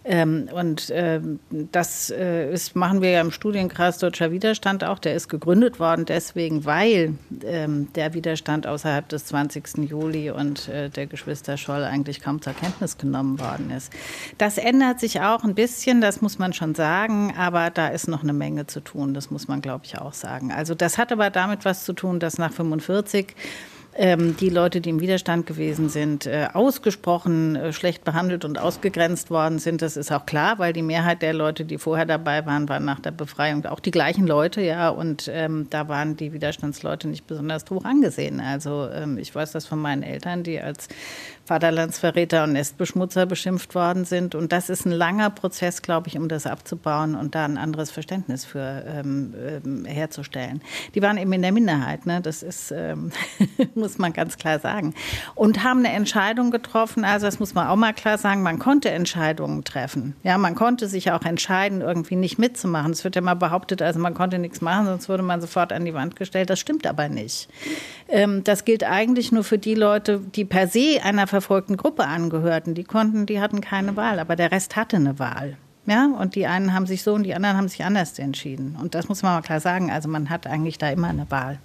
Ähm, 0.03 0.49
und 0.51 0.91
ähm, 0.93 1.39
das 1.49 2.09
äh, 2.09 2.51
ist, 2.51 2.75
machen 2.75 3.01
wir 3.01 3.11
ja 3.11 3.21
im 3.21 3.31
Studienkreis 3.31 3.99
Deutscher 3.99 4.33
Widerstand 4.33 4.83
auch. 4.83 4.99
Der 4.99 5.15
ist 5.15 5.29
gegründet 5.29 5.79
worden 5.79 6.03
deswegen, 6.03 6.65
weil 6.65 7.13
ähm, 7.45 7.88
der 7.95 8.13
Widerstand 8.13 8.67
außerhalb 8.67 9.07
des 9.07 9.27
20. 9.27 9.89
Juli 9.89 10.29
und 10.29 10.67
äh, 10.67 10.89
der 10.89 11.07
Geschwister 11.07 11.55
Scholl 11.55 11.85
eigentlich 11.85 12.19
kaum 12.19 12.41
zur 12.41 12.51
Kenntnis 12.51 12.97
genommen 12.97 13.39
worden 13.39 13.71
ist. 13.71 13.93
Das 14.38 14.58
ändert 14.58 15.00
sich 15.00 15.22
auch 15.22 15.44
ein 15.44 15.56
bisschen, 15.56 16.01
das 16.01 16.22
muss 16.22 16.39
man 16.39 16.54
schon 16.54 16.75
sagen, 16.75 17.34
aber 17.38 17.70
da 17.70 17.88
ist 17.88 18.08
noch 18.08 18.24
eine 18.24 18.34
Menge 18.34 18.68
zu 18.68 18.80
tun, 18.80 19.13
das 19.13 19.32
muss 19.32 19.48
man, 19.48 19.62
glaube 19.62 19.86
ich, 19.86 19.98
auch 19.98 20.13
sagen. 20.13 20.51
Also 20.51 20.75
das 20.75 20.98
hat 20.98 21.12
aber 21.12 21.30
damit 21.30 21.66
was 21.66 21.84
zu 21.84 21.94
tun, 21.94 22.20
dass 22.20 22.38
nach 22.38 22.51
45 22.51 23.36
ähm, 23.96 24.38
die 24.38 24.50
Leute, 24.50 24.82
die 24.82 24.92
im 24.92 25.01
Widerstand 25.01 25.46
gewesen 25.46 25.89
sind, 25.89 26.25
äh, 26.25 26.48
ausgesprochen 26.54 27.56
äh, 27.56 27.74
schlecht 27.74 28.04
behandelt 28.04 28.46
und 28.46 28.58
ausgegrenzt 28.60 29.30
worden 29.30 29.60
sind. 29.60 29.82
Das 29.82 29.98
ist 29.98 30.12
auch 30.12 30.25
klar, 30.25 30.60
weil 30.60 30.74
die 30.74 30.82
Mehrheit 30.82 31.22
der 31.22 31.34
Leute, 31.34 31.66
die 31.66 31.78
vorher 31.78 32.06
dabei 32.06 32.46
waren, 32.46 32.70
waren 32.70 32.86
nach 32.86 33.00
der 33.00 33.12
Befreiung 33.12 33.66
auch 33.66 33.80
die 33.80 33.92
gleichen 33.92 34.25
Leute, 34.25 34.62
ja. 34.62 34.89
Und 34.89 35.30
ähm, 35.34 35.68
da 35.70 35.88
waren 35.88 36.16
die 36.16 36.34
Widerstandsleute 36.34 37.08
nicht 37.08 37.28
besonders 37.28 37.66
hoch 37.70 37.84
angesehen. 37.84 38.39
Also 38.39 38.88
ähm, 38.89 39.18
ich 39.18 39.34
weiß 39.34 39.51
das 39.51 39.66
von 39.66 39.80
meinen 39.80 40.04
Eltern, 40.04 40.44
die 40.44 40.62
als 40.62 40.88
Vaterlandsverräter 41.50 42.44
und 42.44 42.53
Nestbeschmutzer 42.53 43.25
beschimpft 43.25 43.74
worden 43.74 44.06
sind. 44.06 44.36
Und 44.36 44.51
das 44.51 44.70
ist 44.70 44.86
ein 44.86 44.91
langer 44.91 45.32
Prozess, 45.32 45.82
glaube 45.82 46.08
ich, 46.08 46.15
um 46.15 46.29
das 46.29 46.46
abzubauen 46.46 47.15
und 47.15 47.34
da 47.34 47.44
ein 47.44 47.58
anderes 47.58 47.89
Verständnis 47.89 48.46
für 48.46 48.84
ähm, 48.86 49.34
ähm, 49.65 49.86
herzustellen. 49.86 50.62
Die 50.94 51.01
waren 51.01 51.18
eben 51.18 51.34
in 51.34 51.41
der 51.41 51.51
Minderheit, 51.51 52.06
ne? 52.06 52.22
das 52.22 52.44
ist, 52.44 52.72
ähm, 52.72 53.12
muss 53.74 53.98
man 53.98 54.13
ganz 54.13 54.38
klar 54.38 54.60
sagen. 54.60 54.94
Und 55.34 55.63
haben 55.63 55.79
eine 55.79 55.91
Entscheidung 55.91 56.51
getroffen, 56.51 57.03
also 57.03 57.25
das 57.25 57.39
muss 57.39 57.56
man 57.56 57.65
auch 57.68 57.75
mal 57.75 57.94
klar 57.94 58.20
sagen, 58.20 58.44
man 58.44 58.60
konnte 58.60 58.91
Entscheidungen 58.91 59.63
treffen. 59.63 60.15
Ja, 60.22 60.38
man 60.38 60.53
konnte 60.53 60.88
sich 60.88 61.12
auch 61.12 61.24
entscheiden, 61.24 61.82
irgendwie 61.82 62.15
nicht 62.15 62.38
mitzumachen. 62.38 62.91
Es 62.91 63.03
wird 63.03 63.15
ja 63.15 63.22
mal 63.22 63.34
behauptet, 63.34 63.82
also 63.82 64.00
man 64.00 64.13
konnte 64.13 64.38
nichts 64.38 64.62
machen, 64.62 64.86
sonst 64.86 65.10
würde 65.10 65.24
man 65.24 65.41
sofort 65.41 65.74
an 65.74 65.84
die 65.84 65.96
Wand 65.96 66.15
gestellt. 66.15 66.51
Das 66.51 66.60
stimmt 66.60 66.86
aber 66.86 67.10
nicht. 67.10 67.50
Ähm, 68.08 68.44
das 68.44 68.65
gilt 68.65 68.84
eigentlich 68.84 69.32
nur 69.32 69.44
für 69.44 69.58
die 69.58 69.74
Leute, 69.74 70.20
die 70.20 70.46
per 70.46 70.68
se 70.68 71.00
einer 71.03 71.25
verfolgten 71.39 71.77
Gruppe 71.77 72.05
angehörten. 72.05 72.74
Die 72.74 72.84
konnten, 72.84 73.25
die 73.25 73.39
hatten 73.39 73.62
keine 73.62 73.96
Wahl, 73.96 74.19
aber 74.19 74.36
der 74.36 74.51
Rest 74.51 74.75
hatte 74.75 74.98
eine 74.98 75.19
Wahl. 75.19 75.55
Ja, 75.86 76.08
und 76.19 76.36
die 76.36 76.46
einen 76.46 76.74
haben 76.74 76.86
sich 76.86 77.01
so 77.01 77.13
und 77.13 77.24
die 77.24 77.34
anderen 77.34 77.55
haben 77.55 77.69
sich 77.69 77.84
anders 77.84 78.19
entschieden. 78.19 78.77
Und 78.79 78.93
das 78.93 79.08
muss 79.08 79.24
man 79.24 79.34
mal 79.34 79.41
klar 79.41 79.62
sagen. 79.62 79.89
Also 79.89 80.10
man 80.10 80.29
hat 80.29 80.46
eigentlich 80.46 80.77
da 80.77 80.89
immer 80.89 81.08
eine 81.08 81.31
Wahl. 81.31 81.58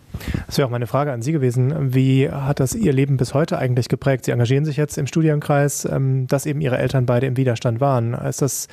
Das 0.47 0.57
wäre 0.57 0.67
auch 0.67 0.71
meine 0.71 0.87
Frage 0.87 1.13
an 1.13 1.21
Sie 1.21 1.33
gewesen. 1.33 1.93
Wie 1.93 2.31
hat 2.31 2.61
das 2.61 2.75
Ihr 2.75 2.93
Leben 2.93 3.17
bis 3.17 3.35
heute 3.35 3.59
eigentlich 3.59 3.89
geprägt? 3.89 4.25
Sie 4.25 4.31
engagieren 4.31 4.65
sich 4.65 4.77
jetzt 4.77 4.97
im 4.97 5.09
Studienkreis, 5.09 5.85
ähm, 5.85 6.27
dass 6.29 6.47
eben 6.47 6.61
Ihre 6.61 6.79
Eltern 6.79 7.05
beide 7.05 7.27
im 7.27 7.37
Widerstand 7.37 7.81
waren. 7.81 8.15
Ist 8.15 8.41
das 8.41 8.69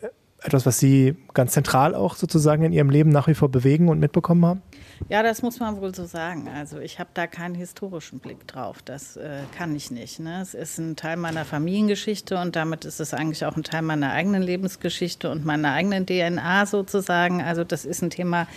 äh, 0.00 0.08
etwas, 0.42 0.64
was 0.64 0.78
Sie 0.80 1.14
ganz 1.34 1.52
zentral 1.52 1.94
auch 1.94 2.16
sozusagen 2.16 2.64
in 2.64 2.72
Ihrem 2.72 2.90
Leben 2.90 3.10
nach 3.10 3.28
wie 3.28 3.34
vor 3.34 3.50
bewegen 3.50 3.88
und 3.88 4.00
mitbekommen 4.00 4.44
haben? 4.46 4.62
Ja, 5.08 5.22
das 5.22 5.42
muss 5.42 5.60
man 5.60 5.80
wohl 5.80 5.94
so 5.94 6.04
sagen. 6.04 6.48
Also 6.48 6.78
ich 6.78 6.98
habe 6.98 7.10
da 7.14 7.26
keinen 7.26 7.54
historischen 7.54 8.18
Blick 8.18 8.46
drauf. 8.48 8.82
Das 8.82 9.16
äh, 9.16 9.40
kann 9.56 9.74
ich 9.76 9.90
nicht. 9.90 10.20
Ne? 10.20 10.40
Es 10.40 10.54
ist 10.54 10.78
ein 10.78 10.96
Teil 10.96 11.16
meiner 11.16 11.44
Familiengeschichte 11.44 12.38
und 12.38 12.56
damit 12.56 12.84
ist 12.84 12.98
es 12.98 13.14
eigentlich 13.14 13.44
auch 13.44 13.56
ein 13.56 13.62
Teil 13.62 13.82
meiner 13.82 14.12
eigenen 14.12 14.42
Lebensgeschichte 14.42 15.30
und 15.30 15.44
meiner 15.44 15.72
eigenen 15.72 16.06
DNA 16.06 16.66
sozusagen. 16.66 17.42
Also 17.42 17.62
das 17.62 17.84
ist 17.84 18.02
ein 18.02 18.10
Thema, 18.10 18.48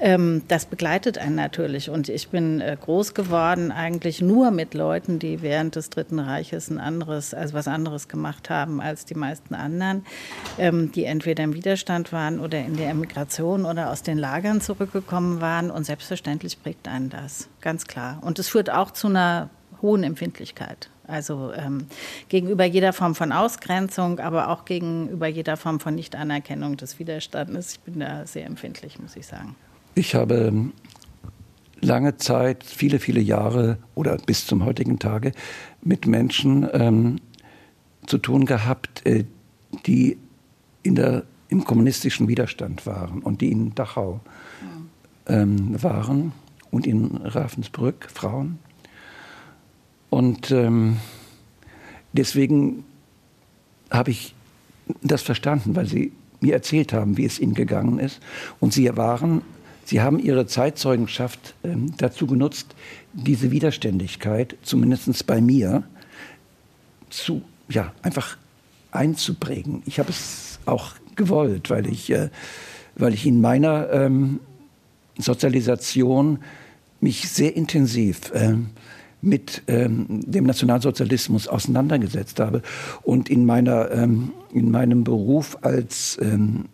ähm, 0.00 0.42
das 0.48 0.64
begleitet 0.64 1.18
einen 1.18 1.34
natürlich. 1.34 1.90
Und 1.90 2.08
ich 2.08 2.28
bin 2.28 2.60
äh, 2.60 2.76
groß 2.80 3.12
geworden 3.12 3.70
eigentlich 3.70 4.22
nur 4.22 4.50
mit 4.50 4.72
Leuten, 4.72 5.18
die 5.18 5.42
während 5.42 5.76
des 5.76 5.90
Dritten 5.90 6.18
Reiches 6.18 6.70
ein 6.70 6.78
anderes, 6.78 7.34
also 7.34 7.52
was 7.54 7.68
anderes 7.68 8.08
gemacht 8.08 8.48
haben 8.48 8.80
als 8.80 9.04
die 9.04 9.14
meisten 9.14 9.54
anderen, 9.54 10.06
ähm, 10.58 10.90
die 10.92 11.04
entweder 11.04 11.44
im 11.44 11.52
Widerstand 11.52 12.12
waren 12.12 12.40
oder 12.40 12.58
in 12.58 12.76
der 12.76 12.88
Emigration 12.88 13.66
oder 13.66 13.90
aus 13.90 14.02
den 14.02 14.16
Lagern 14.16 14.62
zurückgekommen 14.62 15.42
waren. 15.42 15.70
Und 15.70 15.79
selbstverständlich 15.84 16.62
prägt 16.62 16.88
einen 16.88 17.10
das, 17.10 17.48
ganz 17.60 17.86
klar. 17.86 18.18
Und 18.22 18.38
es 18.38 18.48
führt 18.48 18.70
auch 18.70 18.90
zu 18.90 19.08
einer 19.08 19.50
hohen 19.82 20.02
Empfindlichkeit. 20.02 20.90
Also 21.06 21.52
ähm, 21.52 21.86
gegenüber 22.28 22.64
jeder 22.64 22.92
Form 22.92 23.14
von 23.14 23.32
Ausgrenzung, 23.32 24.20
aber 24.20 24.48
auch 24.48 24.64
gegenüber 24.64 25.26
jeder 25.26 25.56
Form 25.56 25.80
von 25.80 25.94
Nichtanerkennung 25.96 26.76
des 26.76 26.98
Widerstandes. 26.98 27.72
Ich 27.72 27.80
bin 27.80 28.00
da 28.00 28.26
sehr 28.26 28.46
empfindlich, 28.46 28.98
muss 29.00 29.16
ich 29.16 29.26
sagen. 29.26 29.56
Ich 29.96 30.14
habe 30.14 30.70
lange 31.80 32.16
Zeit, 32.16 32.62
viele, 32.62 33.00
viele 33.00 33.20
Jahre 33.20 33.78
oder 33.94 34.16
bis 34.18 34.46
zum 34.46 34.64
heutigen 34.64 34.98
Tage 34.98 35.32
mit 35.82 36.06
Menschen 36.06 36.68
ähm, 36.72 37.16
zu 38.06 38.18
tun 38.18 38.44
gehabt, 38.44 39.04
äh, 39.04 39.24
die 39.86 40.16
in 40.82 40.94
der, 40.94 41.24
im 41.48 41.64
kommunistischen 41.64 42.28
Widerstand 42.28 42.86
waren 42.86 43.20
und 43.20 43.40
die 43.40 43.50
in 43.50 43.74
Dachau 43.74 44.20
ähm, 45.30 45.82
waren 45.82 46.32
und 46.70 46.86
in 46.86 47.16
Ravensbrück, 47.24 48.08
Frauen. 48.12 48.58
Und 50.10 50.50
ähm, 50.50 50.96
deswegen 52.12 52.84
habe 53.90 54.10
ich 54.10 54.34
das 55.02 55.22
verstanden, 55.22 55.76
weil 55.76 55.86
sie 55.86 56.12
mir 56.40 56.54
erzählt 56.54 56.92
haben, 56.92 57.16
wie 57.16 57.24
es 57.24 57.38
ihnen 57.38 57.54
gegangen 57.54 57.98
ist. 57.98 58.20
Und 58.58 58.72
sie 58.72 58.96
waren 58.96 59.42
Sie 59.90 60.00
haben 60.00 60.20
Ihre 60.20 60.46
Zeitzeugenschaft 60.46 61.56
ähm, 61.64 61.94
dazu 61.98 62.28
genutzt, 62.28 62.76
diese 63.12 63.50
Widerständigkeit, 63.50 64.56
zumindest 64.62 65.26
bei 65.26 65.40
mir, 65.40 65.82
zu, 67.08 67.42
ja, 67.68 67.92
einfach 68.02 68.36
einzuprägen. 68.92 69.82
Ich 69.86 69.98
habe 69.98 70.10
es 70.10 70.60
auch 70.64 70.92
gewollt, 71.16 71.70
weil 71.70 71.88
ich, 71.88 72.08
äh, 72.10 72.28
weil 72.94 73.14
ich 73.14 73.26
in 73.26 73.40
meiner 73.40 73.90
ähm, 73.90 74.38
Sozialisation 75.20 76.38
mich 77.00 77.28
sehr 77.28 77.56
intensiv 77.56 78.32
ähm, 78.34 78.70
mit 79.22 79.62
ähm, 79.66 80.06
dem 80.08 80.44
Nationalsozialismus 80.44 81.46
auseinandergesetzt 81.46 82.40
habe 82.40 82.62
und 83.02 83.28
in 83.28 83.44
meiner 83.44 83.90
ähm, 83.90 84.32
in 84.52 84.70
meinem 84.70 85.04
Beruf 85.04 85.58
als 85.60 86.18
ähm, 86.20 86.64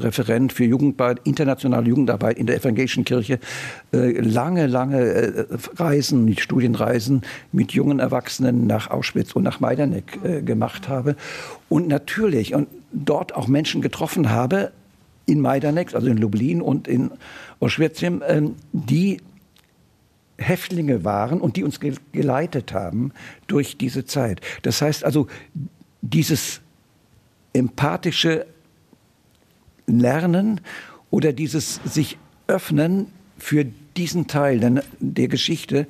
Referent 0.00 0.52
für 0.52 0.64
Jugendarbeit, 0.64 1.20
internationale 1.24 1.86
Jugendarbeit 1.86 2.38
in 2.38 2.46
der 2.46 2.56
evangelischen 2.56 3.04
Kirche 3.04 3.38
äh, 3.92 4.20
lange, 4.20 4.66
lange 4.66 4.98
äh, 4.98 5.46
Reisen, 5.76 6.36
Studienreisen 6.38 7.22
mit 7.52 7.72
jungen 7.72 8.00
Erwachsenen 8.00 8.66
nach 8.66 8.90
Auschwitz 8.90 9.32
und 9.32 9.44
nach 9.44 9.60
Majdanek 9.60 10.18
äh, 10.24 10.42
gemacht 10.42 10.88
habe 10.88 11.14
und 11.68 11.86
natürlich 11.86 12.54
und 12.54 12.68
dort 12.92 13.36
auch 13.36 13.46
Menschen 13.46 13.80
getroffen 13.80 14.30
habe 14.30 14.72
in 15.26 15.40
Majdanek, 15.40 15.94
also 15.94 16.08
in 16.08 16.16
Lublin 16.16 16.62
und 16.62 16.88
in 16.88 17.10
Auschwitz, 17.60 18.02
ähm, 18.02 18.56
die 18.72 19.20
Häftlinge 20.38 21.04
waren 21.04 21.40
und 21.40 21.56
die 21.56 21.64
uns 21.64 21.80
geleitet 22.12 22.72
haben 22.72 23.12
durch 23.48 23.76
diese 23.76 24.04
Zeit. 24.04 24.40
Das 24.62 24.80
heißt 24.80 25.04
also, 25.04 25.26
dieses 26.00 26.60
empathische 27.52 28.46
Lernen 29.86 30.60
oder 31.10 31.32
dieses 31.32 31.80
sich 31.84 32.18
öffnen 32.46 33.06
für 33.36 33.66
diesen 33.96 34.28
Teil 34.28 34.82
der 35.00 35.28
Geschichte 35.28 35.86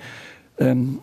ähm, 0.58 1.00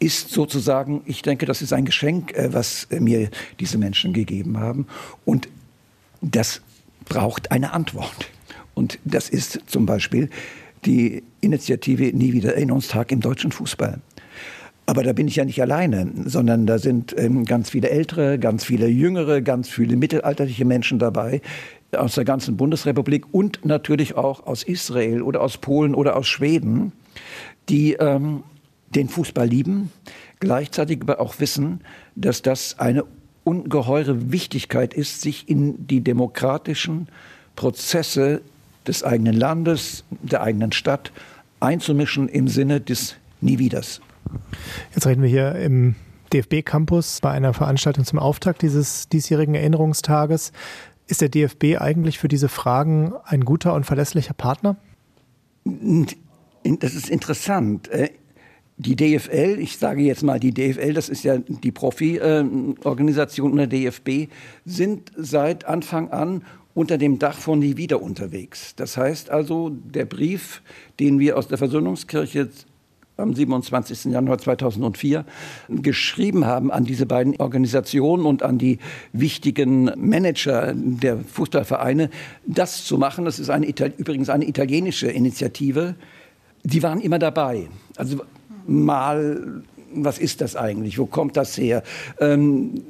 ist 0.00 0.30
sozusagen, 0.30 1.02
ich 1.04 1.22
denke, 1.22 1.46
das 1.46 1.62
ist 1.62 1.72
ein 1.72 1.84
Geschenk, 1.84 2.32
äh, 2.32 2.52
was 2.52 2.88
mir 2.90 3.30
diese 3.60 3.78
Menschen 3.78 4.12
gegeben 4.12 4.58
haben. 4.58 4.86
Und 5.24 5.48
das 6.20 6.62
braucht 7.04 7.52
eine 7.52 7.72
Antwort. 7.72 8.30
Und 8.80 8.98
das 9.04 9.28
ist 9.28 9.60
zum 9.66 9.84
Beispiel 9.84 10.30
die 10.86 11.22
Initiative 11.42 12.16
Nie 12.16 12.32
wieder 12.32 12.54
Erinnerungstag 12.54 13.12
im 13.12 13.20
deutschen 13.20 13.52
Fußball. 13.52 14.00
Aber 14.86 15.02
da 15.02 15.12
bin 15.12 15.28
ich 15.28 15.36
ja 15.36 15.44
nicht 15.44 15.60
alleine, 15.60 16.10
sondern 16.24 16.64
da 16.64 16.78
sind 16.78 17.14
ähm, 17.18 17.44
ganz 17.44 17.68
viele 17.68 17.90
ältere, 17.90 18.38
ganz 18.38 18.64
viele 18.64 18.88
jüngere, 18.88 19.42
ganz 19.42 19.68
viele 19.68 19.96
mittelalterliche 19.96 20.64
Menschen 20.64 20.98
dabei 20.98 21.42
aus 21.92 22.14
der 22.14 22.24
ganzen 22.24 22.56
Bundesrepublik 22.56 23.26
und 23.32 23.66
natürlich 23.66 24.14
auch 24.14 24.46
aus 24.46 24.62
Israel 24.62 25.20
oder 25.20 25.42
aus 25.42 25.58
Polen 25.58 25.94
oder 25.94 26.16
aus 26.16 26.26
Schweden, 26.26 26.92
die 27.68 27.92
ähm, 28.00 28.44
den 28.94 29.10
Fußball 29.10 29.46
lieben, 29.46 29.92
gleichzeitig 30.40 31.02
aber 31.02 31.20
auch 31.20 31.38
wissen, 31.38 31.82
dass 32.16 32.40
das 32.40 32.78
eine 32.78 33.04
ungeheure 33.44 34.32
Wichtigkeit 34.32 34.94
ist, 34.94 35.20
sich 35.20 35.50
in 35.50 35.86
die 35.86 36.00
demokratischen 36.00 37.08
Prozesse 37.56 38.40
des 38.86 39.04
eigenen 39.04 39.34
Landes, 39.34 40.04
der 40.22 40.42
eigenen 40.42 40.72
Stadt 40.72 41.12
einzumischen 41.60 42.28
im 42.28 42.48
Sinne 42.48 42.80
des 42.80 43.16
Nie 43.40 43.58
Wieders. 43.58 44.00
Jetzt 44.94 45.06
reden 45.06 45.22
wir 45.22 45.28
hier 45.28 45.54
im 45.56 45.94
DFB 46.32 46.64
Campus 46.64 47.20
bei 47.20 47.30
einer 47.30 47.54
Veranstaltung 47.54 48.04
zum 48.04 48.18
Auftakt 48.18 48.62
dieses 48.62 49.08
diesjährigen 49.08 49.54
Erinnerungstages. 49.54 50.52
Ist 51.06 51.20
der 51.20 51.28
DFB 51.28 51.80
eigentlich 51.80 52.18
für 52.18 52.28
diese 52.28 52.48
Fragen 52.48 53.12
ein 53.24 53.44
guter 53.44 53.74
und 53.74 53.84
verlässlicher 53.84 54.34
Partner? 54.34 54.76
Das 55.64 56.94
ist 56.94 57.10
interessant. 57.10 57.88
Äh, 57.88 58.10
die 58.76 58.96
DFL, 58.96 59.58
ich 59.58 59.76
sage 59.76 60.02
jetzt 60.02 60.22
mal 60.22 60.40
die 60.40 60.54
DFL, 60.54 60.94
das 60.94 61.10
ist 61.10 61.22
ja 61.22 61.36
die 61.36 61.72
Profi-Organisation 61.72 63.56
der 63.56 63.66
DFB, 63.66 64.28
sind 64.64 65.12
seit 65.16 65.66
Anfang 65.66 66.10
an 66.10 66.44
unter 66.74 66.98
dem 66.98 67.18
Dach 67.18 67.38
von 67.38 67.58
Nie 67.58 67.76
wieder 67.76 68.00
unterwegs. 68.00 68.74
Das 68.76 68.96
heißt 68.96 69.30
also, 69.30 69.70
der 69.70 70.04
Brief, 70.04 70.62
den 70.98 71.18
wir 71.18 71.36
aus 71.36 71.48
der 71.48 71.58
Versöhnungskirche 71.58 72.48
am 73.20 73.34
27. 73.34 74.06
Januar 74.06 74.38
2004 74.38 75.24
geschrieben 75.68 76.46
haben 76.46 76.70
an 76.70 76.84
diese 76.84 77.06
beiden 77.06 77.36
Organisationen 77.36 78.24
und 78.24 78.42
an 78.42 78.58
die 78.58 78.78
wichtigen 79.12 79.90
Manager 79.96 80.72
der 80.74 81.18
Fußballvereine, 81.18 82.10
das 82.46 82.84
zu 82.84 82.98
machen. 82.98 83.24
Das 83.24 83.38
ist 83.38 83.50
eine, 83.50 83.66
übrigens 83.66 84.30
eine 84.30 84.48
italienische 84.48 85.08
Initiative. 85.08 85.94
Die 86.64 86.82
waren 86.82 87.00
immer 87.00 87.18
dabei. 87.18 87.68
Also 87.96 88.22
mal, 88.66 89.62
was 89.94 90.18
ist 90.18 90.40
das 90.40 90.56
eigentlich? 90.56 90.98
Wo 90.98 91.06
kommt 91.06 91.36
das 91.36 91.56
her? 91.58 91.82
Ähm, 92.18 92.82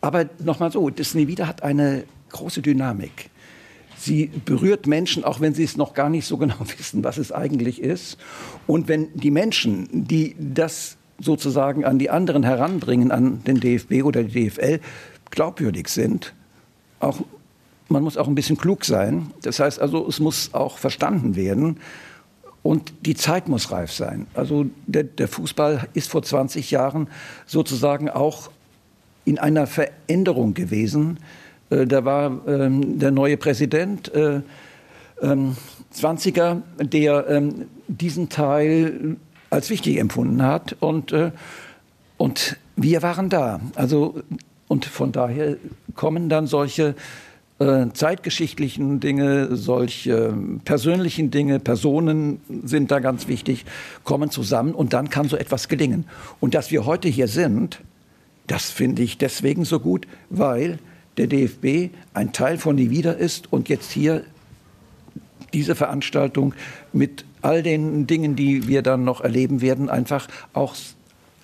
aber 0.00 0.26
nochmal 0.44 0.70
so, 0.70 0.88
Disney 0.90 1.26
wieder 1.26 1.48
hat 1.48 1.62
eine 1.62 2.04
große 2.36 2.62
Dynamik. 2.62 3.30
Sie 3.98 4.30
berührt 4.44 4.86
Menschen, 4.86 5.24
auch 5.24 5.40
wenn 5.40 5.54
sie 5.54 5.64
es 5.64 5.76
noch 5.76 5.94
gar 5.94 6.08
nicht 6.08 6.26
so 6.26 6.36
genau 6.36 6.60
wissen, 6.78 7.02
was 7.04 7.18
es 7.18 7.32
eigentlich 7.32 7.80
ist. 7.80 8.18
Und 8.66 8.88
wenn 8.88 9.08
die 9.14 9.30
Menschen, 9.30 9.88
die 10.06 10.36
das 10.38 10.96
sozusagen 11.18 11.84
an 11.84 11.98
die 11.98 12.10
anderen 12.10 12.42
heranbringen, 12.42 13.10
an 13.10 13.42
den 13.44 13.58
DFB 13.60 14.04
oder 14.04 14.22
die 14.22 14.48
DFL, 14.48 14.80
glaubwürdig 15.30 15.88
sind, 15.88 16.34
auch, 17.00 17.20
man 17.88 18.02
muss 18.02 18.16
auch 18.16 18.28
ein 18.28 18.34
bisschen 18.34 18.56
klug 18.56 18.84
sein. 18.84 19.30
Das 19.42 19.60
heißt 19.60 19.80
also, 19.80 20.06
es 20.06 20.20
muss 20.20 20.50
auch 20.52 20.78
verstanden 20.78 21.36
werden. 21.36 21.78
Und 22.62 22.92
die 23.02 23.14
Zeit 23.14 23.48
muss 23.48 23.70
reif 23.70 23.92
sein. 23.92 24.26
Also 24.34 24.66
der, 24.86 25.04
der 25.04 25.28
Fußball 25.28 25.88
ist 25.94 26.10
vor 26.10 26.22
20 26.22 26.70
Jahren 26.70 27.08
sozusagen 27.46 28.10
auch 28.10 28.50
in 29.24 29.38
einer 29.38 29.66
Veränderung 29.66 30.54
gewesen. 30.54 31.18
Äh, 31.70 31.86
da 31.86 32.04
war 32.04 32.40
ähm, 32.46 32.98
der 32.98 33.10
neue 33.10 33.36
Präsident 33.36 34.12
äh, 34.14 34.40
ähm, 35.22 35.56
20er, 35.94 36.62
der 36.80 37.28
ähm, 37.28 37.66
diesen 37.88 38.28
Teil 38.28 39.16
als 39.50 39.70
wichtig 39.70 39.98
empfunden 39.98 40.42
hat. 40.42 40.76
Und, 40.80 41.12
äh, 41.12 41.30
und 42.16 42.56
wir 42.76 43.02
waren 43.02 43.28
da. 43.28 43.60
Also, 43.74 44.22
und 44.68 44.84
von 44.84 45.12
daher 45.12 45.56
kommen 45.94 46.28
dann 46.28 46.46
solche 46.46 46.94
zeitgeschichtlichen 47.58 49.00
Dinge, 49.00 49.56
solche 49.56 50.36
persönlichen 50.66 51.30
Dinge, 51.30 51.58
Personen 51.58 52.38
sind 52.64 52.90
da 52.90 52.98
ganz 52.98 53.28
wichtig, 53.28 53.64
kommen 54.04 54.30
zusammen 54.30 54.74
und 54.74 54.92
dann 54.92 55.08
kann 55.08 55.26
so 55.26 55.38
etwas 55.38 55.68
gelingen. 55.68 56.04
Und 56.38 56.52
dass 56.52 56.70
wir 56.70 56.84
heute 56.84 57.08
hier 57.08 57.28
sind, 57.28 57.80
das 58.46 58.68
finde 58.68 59.02
ich 59.02 59.16
deswegen 59.16 59.64
so 59.64 59.80
gut, 59.80 60.06
weil 60.28 60.78
der 61.16 61.26
DFB 61.26 61.94
ein 62.14 62.32
Teil 62.32 62.58
von 62.58 62.76
Wieder 62.90 63.16
ist 63.16 63.52
und 63.52 63.68
jetzt 63.68 63.90
hier 63.90 64.24
diese 65.52 65.74
Veranstaltung 65.74 66.54
mit 66.92 67.24
all 67.42 67.62
den 67.62 68.06
Dingen, 68.06 68.36
die 68.36 68.68
wir 68.68 68.82
dann 68.82 69.04
noch 69.04 69.20
erleben 69.20 69.60
werden, 69.60 69.88
einfach 69.88 70.28
auch 70.52 70.74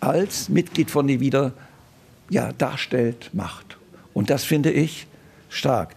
als 0.00 0.49
Mitglied 0.49 0.91
von 0.91 1.07
Wieder 1.09 1.52
ja, 2.29 2.52
darstellt, 2.52 3.31
macht. 3.33 3.79
Und 4.12 4.31
das 4.31 4.45
finde 4.45 4.71
ich 4.71 5.07
stark. 5.49 5.95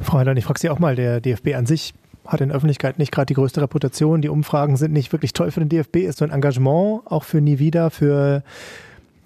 Frau 0.00 0.18
Heiler, 0.18 0.36
ich 0.36 0.44
frage 0.44 0.60
Sie 0.60 0.70
auch 0.70 0.78
mal, 0.78 0.94
der 0.94 1.20
DFB 1.20 1.54
an 1.54 1.66
sich 1.66 1.94
hat 2.26 2.40
in 2.40 2.52
Öffentlichkeit 2.52 2.98
nicht 2.98 3.10
gerade 3.12 3.26
die 3.26 3.34
größte 3.34 3.60
Reputation. 3.60 4.22
Die 4.22 4.28
Umfragen 4.28 4.76
sind 4.76 4.92
nicht 4.92 5.12
wirklich 5.12 5.32
toll 5.32 5.50
für 5.50 5.60
den 5.60 5.68
DFB. 5.68 5.96
Ist 5.96 6.18
so 6.18 6.24
ein 6.24 6.30
Engagement 6.30 7.02
auch 7.06 7.24
für 7.24 7.44
wieder, 7.44 7.90
für 7.90 8.42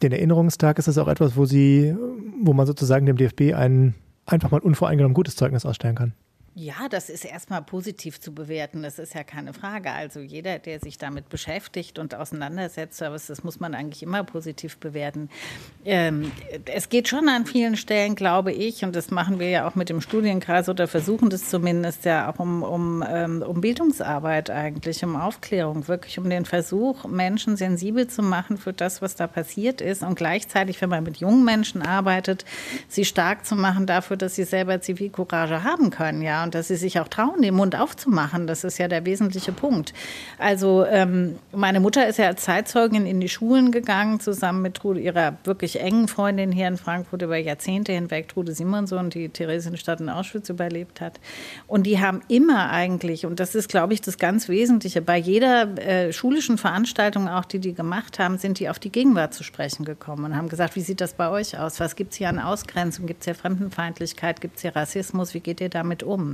den 0.04 0.12
Erinnerungstag? 0.12 0.78
Ist 0.78 0.88
das 0.88 0.98
auch 0.98 1.08
etwas, 1.08 1.36
wo 1.36 1.44
Sie, 1.44 1.94
wo 2.42 2.52
man 2.52 2.66
sozusagen 2.66 3.06
dem 3.06 3.16
DFB 3.16 3.54
ein 3.54 3.94
einfach 4.26 4.50
mal 4.50 4.60
unvoreingenommen 4.60 5.14
gutes 5.14 5.36
Zeugnis 5.36 5.66
ausstellen 5.66 5.96
kann? 5.96 6.14
Ja, 6.56 6.88
das 6.88 7.10
ist 7.10 7.24
erstmal 7.24 7.62
positiv 7.62 8.20
zu 8.20 8.32
bewerten, 8.32 8.84
das 8.84 9.00
ist 9.00 9.12
ja 9.12 9.24
keine 9.24 9.52
Frage. 9.52 9.90
Also 9.90 10.20
jeder, 10.20 10.60
der 10.60 10.78
sich 10.78 10.98
damit 10.98 11.28
beschäftigt 11.28 11.98
und 11.98 12.14
auseinandersetzt, 12.14 13.00
das 13.00 13.42
muss 13.42 13.58
man 13.58 13.74
eigentlich 13.74 14.04
immer 14.04 14.22
positiv 14.22 14.76
bewerten. 14.76 15.30
Ähm, 15.84 16.30
es 16.66 16.90
geht 16.90 17.08
schon 17.08 17.28
an 17.28 17.46
vielen 17.46 17.76
Stellen, 17.76 18.14
glaube 18.14 18.52
ich, 18.52 18.84
und 18.84 18.94
das 18.94 19.10
machen 19.10 19.40
wir 19.40 19.48
ja 19.48 19.66
auch 19.66 19.74
mit 19.74 19.88
dem 19.88 20.00
Studienkreis 20.00 20.68
oder 20.68 20.86
versuchen 20.86 21.28
das 21.28 21.50
zumindest 21.50 22.04
ja 22.04 22.30
auch 22.30 22.38
um, 22.38 22.62
um, 22.62 23.04
ähm, 23.04 23.42
um 23.42 23.60
Bildungsarbeit 23.60 24.48
eigentlich, 24.48 25.04
um 25.04 25.16
Aufklärung, 25.16 25.88
wirklich 25.88 26.20
um 26.20 26.30
den 26.30 26.44
Versuch, 26.44 27.04
Menschen 27.04 27.56
sensibel 27.56 28.06
zu 28.06 28.22
machen 28.22 28.58
für 28.58 28.72
das, 28.72 29.02
was 29.02 29.16
da 29.16 29.26
passiert 29.26 29.80
ist 29.80 30.04
und 30.04 30.14
gleichzeitig, 30.14 30.80
wenn 30.80 30.90
man 30.90 31.02
mit 31.02 31.16
jungen 31.16 31.44
Menschen 31.44 31.82
arbeitet, 31.82 32.44
sie 32.86 33.04
stark 33.04 33.44
zu 33.44 33.56
machen 33.56 33.88
dafür, 33.88 34.16
dass 34.16 34.36
sie 34.36 34.44
selber 34.44 34.80
Zivilcourage 34.80 35.64
haben 35.64 35.90
können, 35.90 36.22
ja 36.22 36.43
und 36.44 36.54
dass 36.54 36.68
sie 36.68 36.76
sich 36.76 37.00
auch 37.00 37.08
trauen, 37.08 37.42
den 37.42 37.54
Mund 37.54 37.74
aufzumachen. 37.74 38.46
Das 38.46 38.62
ist 38.64 38.78
ja 38.78 38.88
der 38.88 39.04
wesentliche 39.04 39.52
Punkt. 39.52 39.92
Also 40.38 40.84
ähm, 40.86 41.38
meine 41.52 41.80
Mutter 41.80 42.06
ist 42.06 42.18
ja 42.18 42.26
als 42.26 42.44
Zeitzeugin 42.44 43.06
in 43.06 43.20
die 43.20 43.28
Schulen 43.28 43.72
gegangen, 43.72 44.20
zusammen 44.20 44.62
mit 44.62 44.74
Trude, 44.74 45.00
ihrer 45.00 45.36
wirklich 45.44 45.80
engen 45.80 46.08
Freundin 46.08 46.52
hier 46.52 46.68
in 46.68 46.76
Frankfurt 46.76 47.22
über 47.22 47.36
Jahrzehnte 47.36 47.92
hinweg, 47.92 48.28
Trude 48.28 48.54
Simonson, 48.54 49.10
die 49.10 49.28
Theresienstadt 49.28 50.00
in 50.00 50.08
Auschwitz 50.08 50.48
überlebt 50.48 51.00
hat. 51.00 51.18
Und 51.66 51.84
die 51.84 52.00
haben 52.00 52.20
immer 52.28 52.70
eigentlich, 52.70 53.26
und 53.26 53.40
das 53.40 53.54
ist, 53.54 53.68
glaube 53.68 53.94
ich, 53.94 54.00
das 54.00 54.18
ganz 54.18 54.48
Wesentliche, 54.48 55.02
bei 55.02 55.16
jeder 55.16 55.78
äh, 55.78 56.12
schulischen 56.12 56.58
Veranstaltung 56.58 57.28
auch, 57.28 57.44
die 57.44 57.58
die 57.58 57.74
gemacht 57.74 58.18
haben, 58.18 58.38
sind 58.38 58.58
die 58.58 58.68
auf 58.68 58.78
die 58.78 58.90
Gegenwart 58.90 59.34
zu 59.34 59.42
sprechen 59.42 59.84
gekommen 59.84 60.24
und 60.24 60.36
haben 60.36 60.48
gesagt, 60.48 60.76
wie 60.76 60.80
sieht 60.80 61.00
das 61.00 61.14
bei 61.14 61.28
euch 61.28 61.58
aus? 61.58 61.80
Was 61.80 61.96
gibt 61.96 62.12
es 62.12 62.18
hier 62.18 62.28
an 62.28 62.38
Ausgrenzung? 62.38 63.06
Gibt 63.06 63.22
es 63.22 63.24
hier 63.24 63.34
Fremdenfeindlichkeit? 63.34 64.40
Gibt 64.40 64.56
es 64.56 64.62
hier 64.62 64.76
Rassismus? 64.76 65.34
Wie 65.34 65.40
geht 65.40 65.60
ihr 65.60 65.68
damit 65.68 66.02
um? 66.02 66.33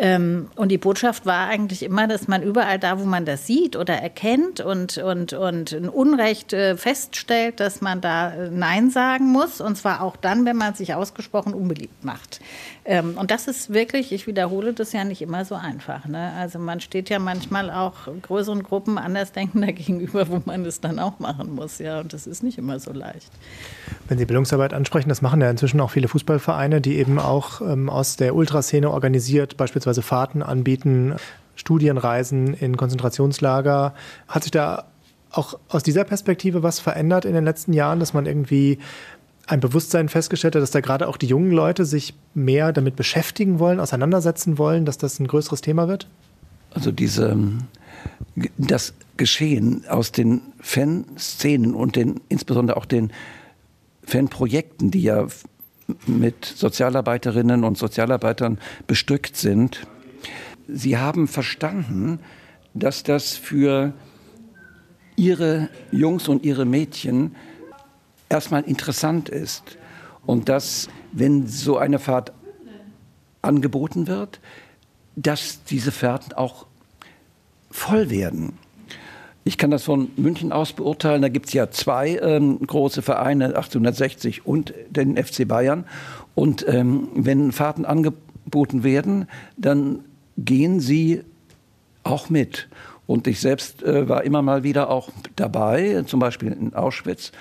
und 0.00 0.68
die 0.68 0.78
Botschaft 0.78 1.26
war 1.26 1.48
eigentlich 1.48 1.82
immer, 1.82 2.06
dass 2.06 2.28
man 2.28 2.44
überall 2.44 2.78
da, 2.78 3.00
wo 3.00 3.04
man 3.04 3.24
das 3.24 3.48
sieht 3.48 3.74
oder 3.74 3.94
erkennt 3.94 4.60
und, 4.60 4.96
und, 4.98 5.32
und 5.32 5.72
ein 5.72 5.88
Unrecht 5.88 6.52
äh, 6.52 6.76
feststellt, 6.76 7.58
dass 7.58 7.80
man 7.80 8.00
da 8.00 8.32
äh, 8.32 8.50
Nein 8.50 8.90
sagen 8.90 9.32
muss. 9.32 9.60
Und 9.60 9.76
zwar 9.76 10.02
auch 10.02 10.14
dann, 10.16 10.44
wenn 10.44 10.56
man 10.56 10.74
sich 10.74 10.94
ausgesprochen 10.94 11.52
unbeliebt 11.52 12.04
macht. 12.04 12.38
Ähm, 12.84 13.18
und 13.18 13.32
das 13.32 13.48
ist 13.48 13.72
wirklich, 13.72 14.12
ich 14.12 14.28
wiederhole 14.28 14.72
das 14.72 14.92
ja 14.92 15.02
nicht 15.02 15.20
immer 15.20 15.44
so 15.44 15.56
einfach. 15.56 16.06
Ne? 16.06 16.32
Also 16.38 16.60
man 16.60 16.78
steht 16.80 17.10
ja 17.10 17.18
manchmal 17.18 17.68
auch 17.68 17.94
größeren 18.22 18.62
Gruppen 18.62 18.98
Andersdenkender 18.98 19.72
gegenüber, 19.72 20.28
wo 20.28 20.40
man 20.44 20.62
das 20.62 20.80
dann 20.80 21.00
auch 21.00 21.18
machen 21.18 21.56
muss. 21.56 21.80
Ja, 21.80 21.98
und 22.00 22.12
das 22.12 22.28
ist 22.28 22.44
nicht 22.44 22.56
immer 22.56 22.78
so 22.78 22.92
leicht. 22.92 23.32
Wenn 24.06 24.18
Sie 24.18 24.26
Bildungsarbeit 24.26 24.74
ansprechen, 24.74 25.08
das 25.08 25.22
machen 25.22 25.40
ja 25.40 25.50
inzwischen 25.50 25.80
auch 25.80 25.90
viele 25.90 26.06
Fußballvereine, 26.06 26.80
die 26.80 26.98
eben 26.98 27.18
auch 27.18 27.60
ähm, 27.62 27.90
aus 27.90 28.16
der 28.16 28.36
Ultraszene 28.36 28.92
organisiert, 28.92 29.56
beispielsweise 29.56 29.87
beispielsweise 29.88 30.02
Fahrten 30.02 30.42
anbieten, 30.42 31.14
Studienreisen 31.56 32.54
in 32.54 32.76
Konzentrationslager. 32.76 33.94
Hat 34.28 34.42
sich 34.42 34.52
da 34.52 34.84
auch 35.30 35.58
aus 35.68 35.82
dieser 35.82 36.04
Perspektive 36.04 36.62
was 36.62 36.80
verändert 36.80 37.24
in 37.24 37.34
den 37.34 37.44
letzten 37.44 37.72
Jahren, 37.72 38.00
dass 38.00 38.14
man 38.14 38.26
irgendwie 38.26 38.78
ein 39.46 39.60
Bewusstsein 39.60 40.08
festgestellt 40.08 40.54
hat, 40.54 40.62
dass 40.62 40.70
da 40.70 40.80
gerade 40.80 41.08
auch 41.08 41.16
die 41.16 41.26
jungen 41.26 41.52
Leute 41.52 41.84
sich 41.84 42.14
mehr 42.34 42.72
damit 42.72 42.96
beschäftigen 42.96 43.58
wollen, 43.58 43.80
auseinandersetzen 43.80 44.58
wollen, 44.58 44.84
dass 44.84 44.98
das 44.98 45.18
ein 45.20 45.26
größeres 45.26 45.62
Thema 45.62 45.88
wird? 45.88 46.06
Also 46.70 46.92
diese, 46.92 47.34
das 48.58 48.92
Geschehen 49.16 49.84
aus 49.88 50.12
den 50.12 50.42
Fanszenen 50.60 51.74
und 51.74 51.96
den, 51.96 52.20
insbesondere 52.28 52.76
auch 52.76 52.84
den 52.84 53.10
Fanprojekten, 54.04 54.90
die 54.90 55.02
ja 55.02 55.26
mit 56.06 56.44
Sozialarbeiterinnen 56.44 57.64
und 57.64 57.78
Sozialarbeitern 57.78 58.58
bestückt 58.86 59.36
sind. 59.36 59.86
Sie 60.68 60.98
haben 60.98 61.28
verstanden, 61.28 62.20
dass 62.74 63.02
das 63.02 63.34
für 63.34 63.94
ihre 65.16 65.68
Jungs 65.90 66.28
und 66.28 66.44
ihre 66.44 66.64
Mädchen 66.64 67.34
erstmal 68.28 68.62
interessant 68.62 69.28
ist 69.28 69.78
und 70.26 70.48
dass, 70.48 70.88
wenn 71.12 71.46
so 71.46 71.78
eine 71.78 71.98
Fahrt 71.98 72.32
angeboten 73.40 74.06
wird, 74.06 74.40
dass 75.16 75.64
diese 75.64 75.90
Fahrten 75.90 76.34
auch 76.34 76.66
voll 77.70 78.10
werden. 78.10 78.58
Ich 79.48 79.56
kann 79.56 79.70
das 79.70 79.84
von 79.84 80.10
München 80.18 80.52
aus 80.52 80.74
beurteilen. 80.74 81.22
Da 81.22 81.30
gibt 81.30 81.46
es 81.46 81.54
ja 81.54 81.70
zwei 81.70 82.18
ähm, 82.18 82.58
große 82.66 83.00
Vereine, 83.00 83.46
1860 83.46 84.44
und 84.44 84.74
den 84.90 85.16
FC 85.16 85.48
Bayern. 85.48 85.86
Und 86.34 86.68
ähm, 86.68 87.08
wenn 87.14 87.50
Fahrten 87.52 87.86
angeboten 87.86 88.84
werden, 88.84 89.26
dann 89.56 90.00
gehen 90.36 90.80
sie 90.80 91.22
auch 92.02 92.28
mit. 92.28 92.68
Und 93.06 93.26
ich 93.26 93.40
selbst 93.40 93.82
äh, 93.82 94.06
war 94.06 94.22
immer 94.24 94.42
mal 94.42 94.64
wieder 94.64 94.90
auch 94.90 95.08
dabei, 95.36 96.02
zum 96.04 96.20
Beispiel 96.20 96.52
in 96.52 96.74
Auschwitz. 96.74 97.32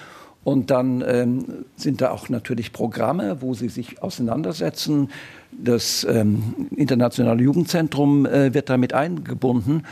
Und 0.45 0.71
dann 0.71 1.03
ähm, 1.05 1.65
sind 1.75 1.99
da 1.99 2.11
auch 2.11 2.29
natürlich 2.29 2.71
Programme, 2.71 3.41
wo 3.41 3.53
sie 3.53 3.67
sich 3.67 4.01
auseinandersetzen. 4.01 5.09
Das 5.51 6.07
ähm, 6.09 6.69
Internationale 6.73 7.43
Jugendzentrum 7.43 8.25
äh, 8.25 8.53
wird 8.53 8.69
damit 8.69 8.93
eingebunden. 8.93 9.83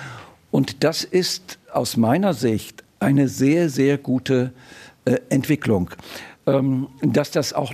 Und 0.56 0.86
das 0.86 1.04
ist 1.04 1.60
aus 1.74 1.98
meiner 1.98 2.34
Sicht 2.34 2.86
eine 3.02 3.28
sehr, 3.28 3.70
sehr 3.70 3.98
gute 3.98 4.54
äh, 5.04 5.18
Entwicklung. 5.28 5.90
Ähm, 6.48 6.88
dass 7.02 7.30
das 7.32 7.52
auch 7.52 7.74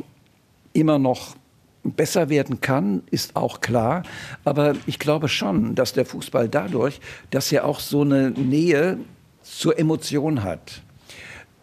immer 0.74 0.98
noch 0.98 1.36
besser 1.84 2.30
werden 2.30 2.60
kann, 2.60 3.04
ist 3.12 3.36
auch 3.36 3.62
klar. 3.62 4.02
Aber 4.46 4.74
ich 4.88 4.98
glaube 4.98 5.28
schon, 5.28 5.76
dass 5.76 5.94
der 5.94 6.08
Fußball 6.08 6.50
dadurch, 6.50 7.00
dass 7.30 7.52
er 7.52 7.66
auch 7.66 7.80
so 7.80 8.02
eine 8.02 8.32
Nähe 8.32 8.98
zur 9.44 9.78
Emotion 9.78 10.42
hat, 10.42 10.82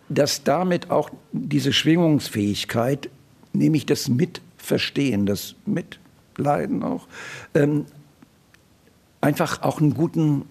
dass 0.09 0.45
damit 0.45 0.89
auch 0.93 1.11
diese 1.33 1.73
Schwingungsfähigkeit, 1.73 3.11
nämlich 3.53 3.87
das 3.87 4.07
Mitverstehen, 4.07 5.27
das 5.27 5.57
Mitleiden 5.67 6.85
auch, 6.85 7.09
ähm, 7.57 7.87
einfach 9.21 9.63
auch 9.63 9.81
einen 9.81 9.95
guten, 9.95 10.45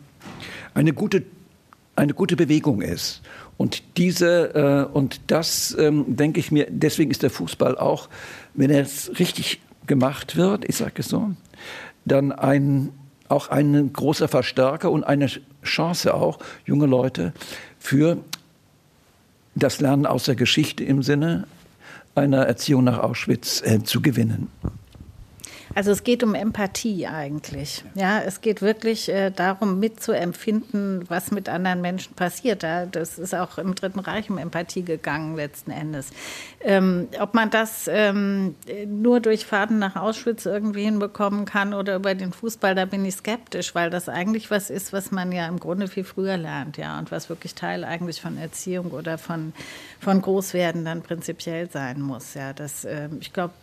eine, 0.78 0.94
gute, 0.94 1.24
eine 1.96 2.14
gute 2.14 2.36
Bewegung 2.36 2.82
ist. 2.82 3.22
Und 3.58 3.82
diese 3.98 4.88
äh, 4.92 4.96
und 4.96 5.22
das 5.28 5.76
ähm, 5.80 6.16
denke 6.16 6.40
ich 6.40 6.52
mir, 6.52 6.68
deswegen 6.70 7.10
ist 7.10 7.24
der 7.24 7.32
Fußball 7.32 7.78
auch, 7.78 8.10
wenn 8.54 8.70
er 8.70 8.84
es 8.84 9.18
richtig 9.18 9.60
gemacht 9.88 10.36
wird, 10.36 10.70
ich 10.70 10.76
sage 10.76 10.94
es 10.98 11.08
so, 11.08 11.32
dann 12.06 12.32
ein, 12.32 12.90
auch 13.28 13.50
ein 13.50 13.92
großer 13.92 14.28
Verstärker 14.28 14.92
und 14.92 15.04
eine 15.04 15.28
Chance 15.64 16.14
auch, 16.14 16.38
junge 16.66 16.86
Leute 16.86 17.34
für 17.80 18.20
das 19.56 19.82
Lernen 19.82 20.06
aus 20.06 20.26
der 20.26 20.36
Geschichte 20.36 20.84
im 20.84 21.02
Sinne 21.02 21.48
einer 22.14 22.46
Erziehung 22.46 22.84
nach 22.84 23.00
Auschwitz 23.00 23.64
äh, 23.66 23.82
zu 23.84 24.02
gewinnen. 24.02 24.50
Also 25.78 25.92
es 25.92 26.04
geht 26.04 26.24
um 26.24 26.34
Empathie 26.34 27.06
eigentlich. 27.06 27.84
Ja, 27.94 28.20
es 28.20 28.42
geht 28.42 28.64
wirklich 28.64 29.10
äh, 29.10 29.30
darum, 29.30 29.80
mitzuempfinden, 29.80 31.06
was 31.08 31.30
mit 31.30 31.50
anderen 31.50 31.82
Menschen 31.82 32.16
passiert. 32.16 32.64
Ja, 32.64 32.88
das 32.88 33.20
ist 33.20 33.36
auch 33.36 33.60
im 33.60 33.76
Dritten 33.76 34.00
Reich 34.00 34.28
um 34.32 34.40
Empathie 34.40 34.82
gegangen 34.82 35.36
letzten 35.36 35.70
Endes. 35.70 36.10
Ähm, 36.62 37.10
ob 37.20 37.36
man 37.36 37.52
das 37.52 37.88
ähm, 37.94 38.56
nur 38.88 39.20
durch 39.20 39.46
Fahrten 39.46 39.78
nach 39.78 39.96
Auschwitz 39.96 40.48
irgendwie 40.48 40.84
hinbekommen 40.84 41.46
kann 41.46 41.76
oder 41.76 41.98
über 41.98 42.16
den 42.16 42.34
Fußball, 42.34 42.74
da 42.74 42.86
bin 42.86 43.06
ich 43.06 43.14
skeptisch, 43.14 43.76
weil 43.76 43.92
das 43.92 44.10
eigentlich 44.10 44.50
was 44.50 44.72
ist, 44.72 44.94
was 44.94 45.12
man 45.12 45.32
ja 45.32 45.48
im 45.48 45.60
Grunde 45.60 45.88
viel 45.88 46.06
früher 46.06 46.38
lernt, 46.38 46.78
ja, 46.78 46.98
und 46.98 47.12
was 47.12 47.30
wirklich 47.30 47.54
Teil 47.54 47.84
eigentlich 47.84 48.20
von 48.20 48.40
Erziehung 48.40 48.90
oder 48.90 49.20
von, 49.20 49.54
von 50.00 50.24
Großwerden 50.24 50.86
dann 50.86 51.04
prinzipiell 51.04 51.70
sein 51.70 52.02
muss. 52.02 52.34
Ja, 52.34 52.54
das, 52.54 52.84
äh, 52.84 53.10
ich 53.20 53.32
glaube, 53.32 53.54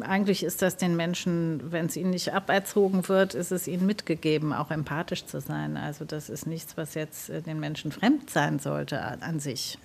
eigentlich 0.00 0.42
ist 0.42 0.60
das 0.60 0.76
den 0.76 0.96
Menschen 0.96 1.43
wenn 1.64 1.86
es 1.86 1.96
ihnen 1.96 2.10
nicht 2.10 2.32
aberzogen 2.32 3.08
wird, 3.08 3.34
ist 3.34 3.52
es 3.52 3.68
ihnen 3.68 3.86
mitgegeben, 3.86 4.52
auch 4.52 4.70
empathisch 4.70 5.26
zu 5.26 5.40
sein. 5.40 5.76
Also 5.76 6.04
das 6.04 6.28
ist 6.28 6.46
nichts, 6.46 6.76
was 6.76 6.94
jetzt 6.94 7.30
äh, 7.30 7.42
den 7.42 7.60
Menschen 7.60 7.92
fremd 7.92 8.30
sein 8.30 8.58
sollte 8.58 9.00
an 9.00 9.40
sich. 9.40 9.78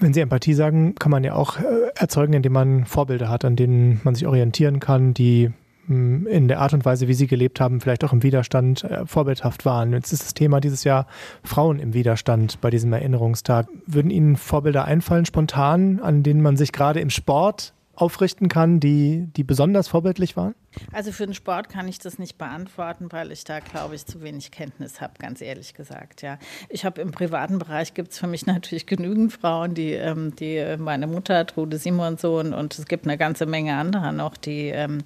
Wenn 0.00 0.12
Sie 0.12 0.20
Empathie 0.20 0.54
sagen, 0.54 0.94
kann 0.96 1.10
man 1.10 1.24
ja 1.24 1.34
auch 1.34 1.58
äh, 1.58 1.62
erzeugen, 1.94 2.32
indem 2.32 2.52
man 2.52 2.84
Vorbilder 2.84 3.28
hat, 3.28 3.44
an 3.44 3.56
denen 3.56 4.00
man 4.04 4.14
sich 4.14 4.26
orientieren 4.26 4.80
kann, 4.80 5.14
die 5.14 5.50
hm, 5.86 6.26
in 6.26 6.48
der 6.48 6.60
Art 6.60 6.72
und 6.72 6.84
Weise, 6.84 7.08
wie 7.08 7.14
Sie 7.14 7.26
gelebt 7.26 7.60
haben, 7.60 7.80
vielleicht 7.80 8.04
auch 8.04 8.12
im 8.12 8.22
Widerstand 8.22 8.84
äh, 8.84 9.06
vorbildhaft 9.06 9.64
waren. 9.64 9.92
Jetzt 9.92 10.12
ist 10.12 10.22
das 10.22 10.34
Thema 10.34 10.60
dieses 10.60 10.84
Jahr 10.84 11.06
Frauen 11.42 11.78
im 11.78 11.94
Widerstand 11.94 12.60
bei 12.60 12.70
diesem 12.70 12.92
Erinnerungstag. 12.92 13.66
Würden 13.86 14.10
Ihnen 14.10 14.36
Vorbilder 14.36 14.84
einfallen, 14.84 15.26
spontan, 15.26 16.00
an 16.00 16.22
denen 16.22 16.42
man 16.42 16.56
sich 16.56 16.72
gerade 16.72 17.00
im 17.00 17.10
Sport 17.10 17.74
aufrichten 17.96 18.48
kann, 18.48 18.80
die, 18.80 19.28
die 19.36 19.44
besonders 19.44 19.88
vorbildlich 19.88 20.36
waren? 20.36 20.54
Also 20.92 21.12
für 21.12 21.26
den 21.26 21.34
Sport 21.34 21.68
kann 21.68 21.86
ich 21.86 21.98
das 21.98 22.18
nicht 22.18 22.36
beantworten, 22.38 23.06
weil 23.10 23.30
ich 23.30 23.44
da, 23.44 23.60
glaube 23.60 23.94
ich, 23.94 24.06
zu 24.06 24.22
wenig 24.22 24.50
Kenntnis 24.50 25.00
habe, 25.00 25.14
ganz 25.18 25.40
ehrlich 25.40 25.74
gesagt. 25.74 26.22
Ja. 26.22 26.38
Ich 26.68 26.84
habe 26.84 27.00
im 27.00 27.12
privaten 27.12 27.58
Bereich 27.58 27.94
gibt 27.94 28.12
es 28.12 28.18
für 28.18 28.26
mich 28.26 28.46
natürlich 28.46 28.86
genügend 28.86 29.32
Frauen, 29.32 29.74
die, 29.74 29.92
ähm, 29.92 30.34
die 30.36 30.56
äh, 30.56 30.76
meine 30.76 31.06
Mutter, 31.06 31.46
Trude 31.46 31.78
Simonsohn, 31.78 32.52
und 32.52 32.78
es 32.78 32.86
gibt 32.86 33.06
eine 33.06 33.18
ganze 33.18 33.46
Menge 33.46 33.76
anderer 33.76 34.12
noch, 34.12 34.36
die, 34.36 34.68
ähm, 34.68 34.98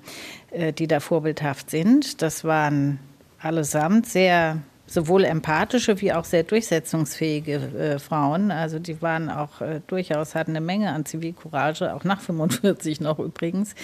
äh, 0.51 0.73
die 0.73 0.87
da 0.87 1.01
vorbildhaft 1.01 1.71
sind. 1.71 2.23
Das 2.23 2.45
waren 2.45 2.99
allesamt 3.41 4.07
sehr 4.07 4.63
sowohl 4.89 5.25
empathische 5.25 6.01
wie 6.01 6.13
auch 6.13 6.25
sehr 6.25 6.43
durchsetzungsfähige 6.43 7.55
äh, 7.55 7.99
Frauen. 7.99 8.51
Also 8.51 8.79
die 8.79 9.01
waren 9.03 9.31
auch 9.31 9.61
äh, 9.61 9.81
durchaus, 9.87 10.35
hatten 10.35 10.53
eine 10.53 10.61
Menge 10.61 10.91
an 10.91 11.05
Zivilcourage, 11.05 11.95
auch 11.95 12.05
nach 12.05 12.21
45 12.21 13.01
noch 13.03 13.19
übrigens. 13.19 13.75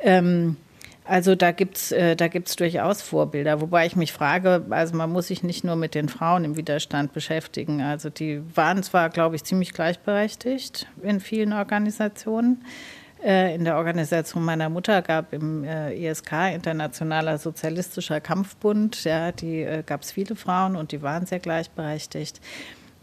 Ähm, 0.00 0.56
also 1.04 1.34
da 1.34 1.52
gibt 1.52 1.76
es 1.76 1.92
äh, 1.92 2.16
gibt's 2.30 2.56
durchaus 2.56 3.00
Vorbilder, 3.00 3.62
wobei 3.62 3.86
ich 3.86 3.96
mich 3.96 4.12
frage, 4.12 4.66
also 4.68 4.94
man 4.94 5.10
muss 5.10 5.28
sich 5.28 5.42
nicht 5.42 5.64
nur 5.64 5.76
mit 5.76 5.94
den 5.94 6.08
Frauen 6.08 6.44
im 6.44 6.56
Widerstand 6.56 7.12
beschäftigen. 7.14 7.80
Also 7.80 8.10
die 8.10 8.42
waren 8.54 8.82
zwar, 8.82 9.08
glaube 9.08 9.36
ich, 9.36 9.44
ziemlich 9.44 9.72
gleichberechtigt 9.72 10.86
in 11.02 11.20
vielen 11.20 11.54
Organisationen, 11.54 12.62
in 13.22 13.64
der 13.64 13.76
Organisation 13.76 14.44
meiner 14.44 14.68
Mutter 14.68 15.02
gab 15.02 15.32
im 15.32 15.64
ISK, 15.64 16.32
äh, 16.32 16.54
Internationaler 16.54 17.38
Sozialistischer 17.38 18.20
Kampfbund, 18.20 19.02
ja, 19.04 19.32
die 19.32 19.62
äh, 19.62 19.82
gab 19.84 20.02
es 20.02 20.12
viele 20.12 20.36
Frauen 20.36 20.76
und 20.76 20.92
die 20.92 21.02
waren 21.02 21.26
sehr 21.26 21.40
gleichberechtigt. 21.40 22.40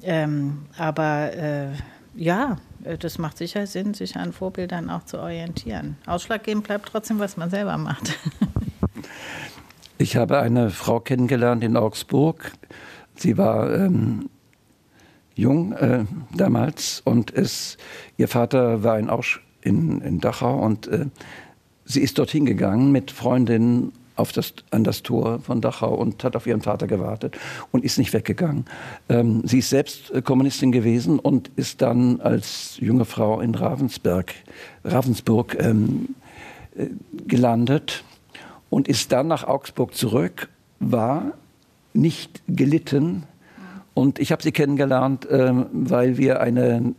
Ähm, 0.03 0.65
aber 0.77 1.33
äh, 1.33 1.67
ja, 2.15 2.57
das 2.99 3.17
macht 3.17 3.37
sicher 3.37 3.67
Sinn, 3.67 3.93
sich 3.93 4.15
an 4.15 4.31
Vorbildern 4.31 4.89
auch 4.89 5.03
zu 5.03 5.19
orientieren. 5.19 5.97
Ausschlaggebend 6.05 6.65
bleibt 6.65 6.89
trotzdem, 6.89 7.19
was 7.19 7.35
man 7.35 7.49
selber 7.49 7.77
macht. 7.77 8.17
Ich 9.97 10.17
habe 10.17 10.39
eine 10.39 10.71
Frau 10.71 10.99
kennengelernt 10.99 11.63
in 11.63 11.77
Augsburg. 11.77 12.51
Sie 13.15 13.37
war 13.37 13.73
ähm, 13.73 14.29
jung 15.35 15.71
äh, 15.71 16.03
damals 16.35 17.01
und 17.05 17.33
es, 17.33 17.77
ihr 18.17 18.27
Vater 18.27 18.83
war 18.83 18.99
in 18.99 19.09
Auschwitz 19.09 19.44
in, 19.65 20.01
in 20.01 20.19
Dachau 20.19 20.59
und 20.63 20.87
äh, 20.87 21.07
sie 21.85 22.01
ist 22.01 22.17
dorthin 22.17 22.45
gegangen 22.45 22.91
mit 22.91 23.11
Freundinnen 23.11 23.91
auf 24.15 24.31
das, 24.31 24.53
an 24.71 24.83
das 24.83 25.03
Tor 25.03 25.39
von 25.39 25.61
Dachau 25.61 25.93
und 25.93 26.23
hat 26.23 26.35
auf 26.35 26.47
ihren 26.47 26.61
Vater 26.61 26.87
gewartet 26.87 27.37
und 27.71 27.83
ist 27.83 27.97
nicht 27.97 28.13
weggegangen. 28.13 28.65
Ähm, 29.09 29.41
sie 29.45 29.59
ist 29.59 29.69
selbst 29.69 30.11
äh, 30.11 30.21
Kommunistin 30.21 30.71
gewesen 30.71 31.19
und 31.19 31.49
ist 31.55 31.81
dann 31.81 32.21
als 32.21 32.77
junge 32.79 33.05
Frau 33.05 33.41
in 33.41 33.55
Ravensberg, 33.55 34.33
Ravensburg 34.83 35.57
ähm, 35.59 36.15
äh, 36.77 36.87
gelandet 37.27 38.03
und 38.69 38.87
ist 38.87 39.11
dann 39.11 39.27
nach 39.27 39.43
Augsburg 39.43 39.93
zurück, 39.95 40.49
war 40.79 41.33
nicht 41.93 42.41
gelitten. 42.47 43.23
Und 43.93 44.19
ich 44.19 44.31
habe 44.31 44.43
sie 44.43 44.51
kennengelernt, 44.51 45.25
äh, 45.25 45.51
weil 45.71 46.17
wir 46.17 46.41
eine 46.41 46.93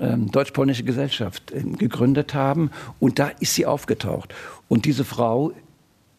ähm, 0.00 0.30
deutsch-polnische 0.30 0.84
Gesellschaft 0.84 1.52
äh, 1.52 1.62
gegründet 1.62 2.34
haben. 2.34 2.70
Und 3.00 3.18
da 3.18 3.28
ist 3.40 3.54
sie 3.54 3.66
aufgetaucht. 3.66 4.34
Und 4.68 4.84
diese 4.84 5.04
Frau 5.04 5.52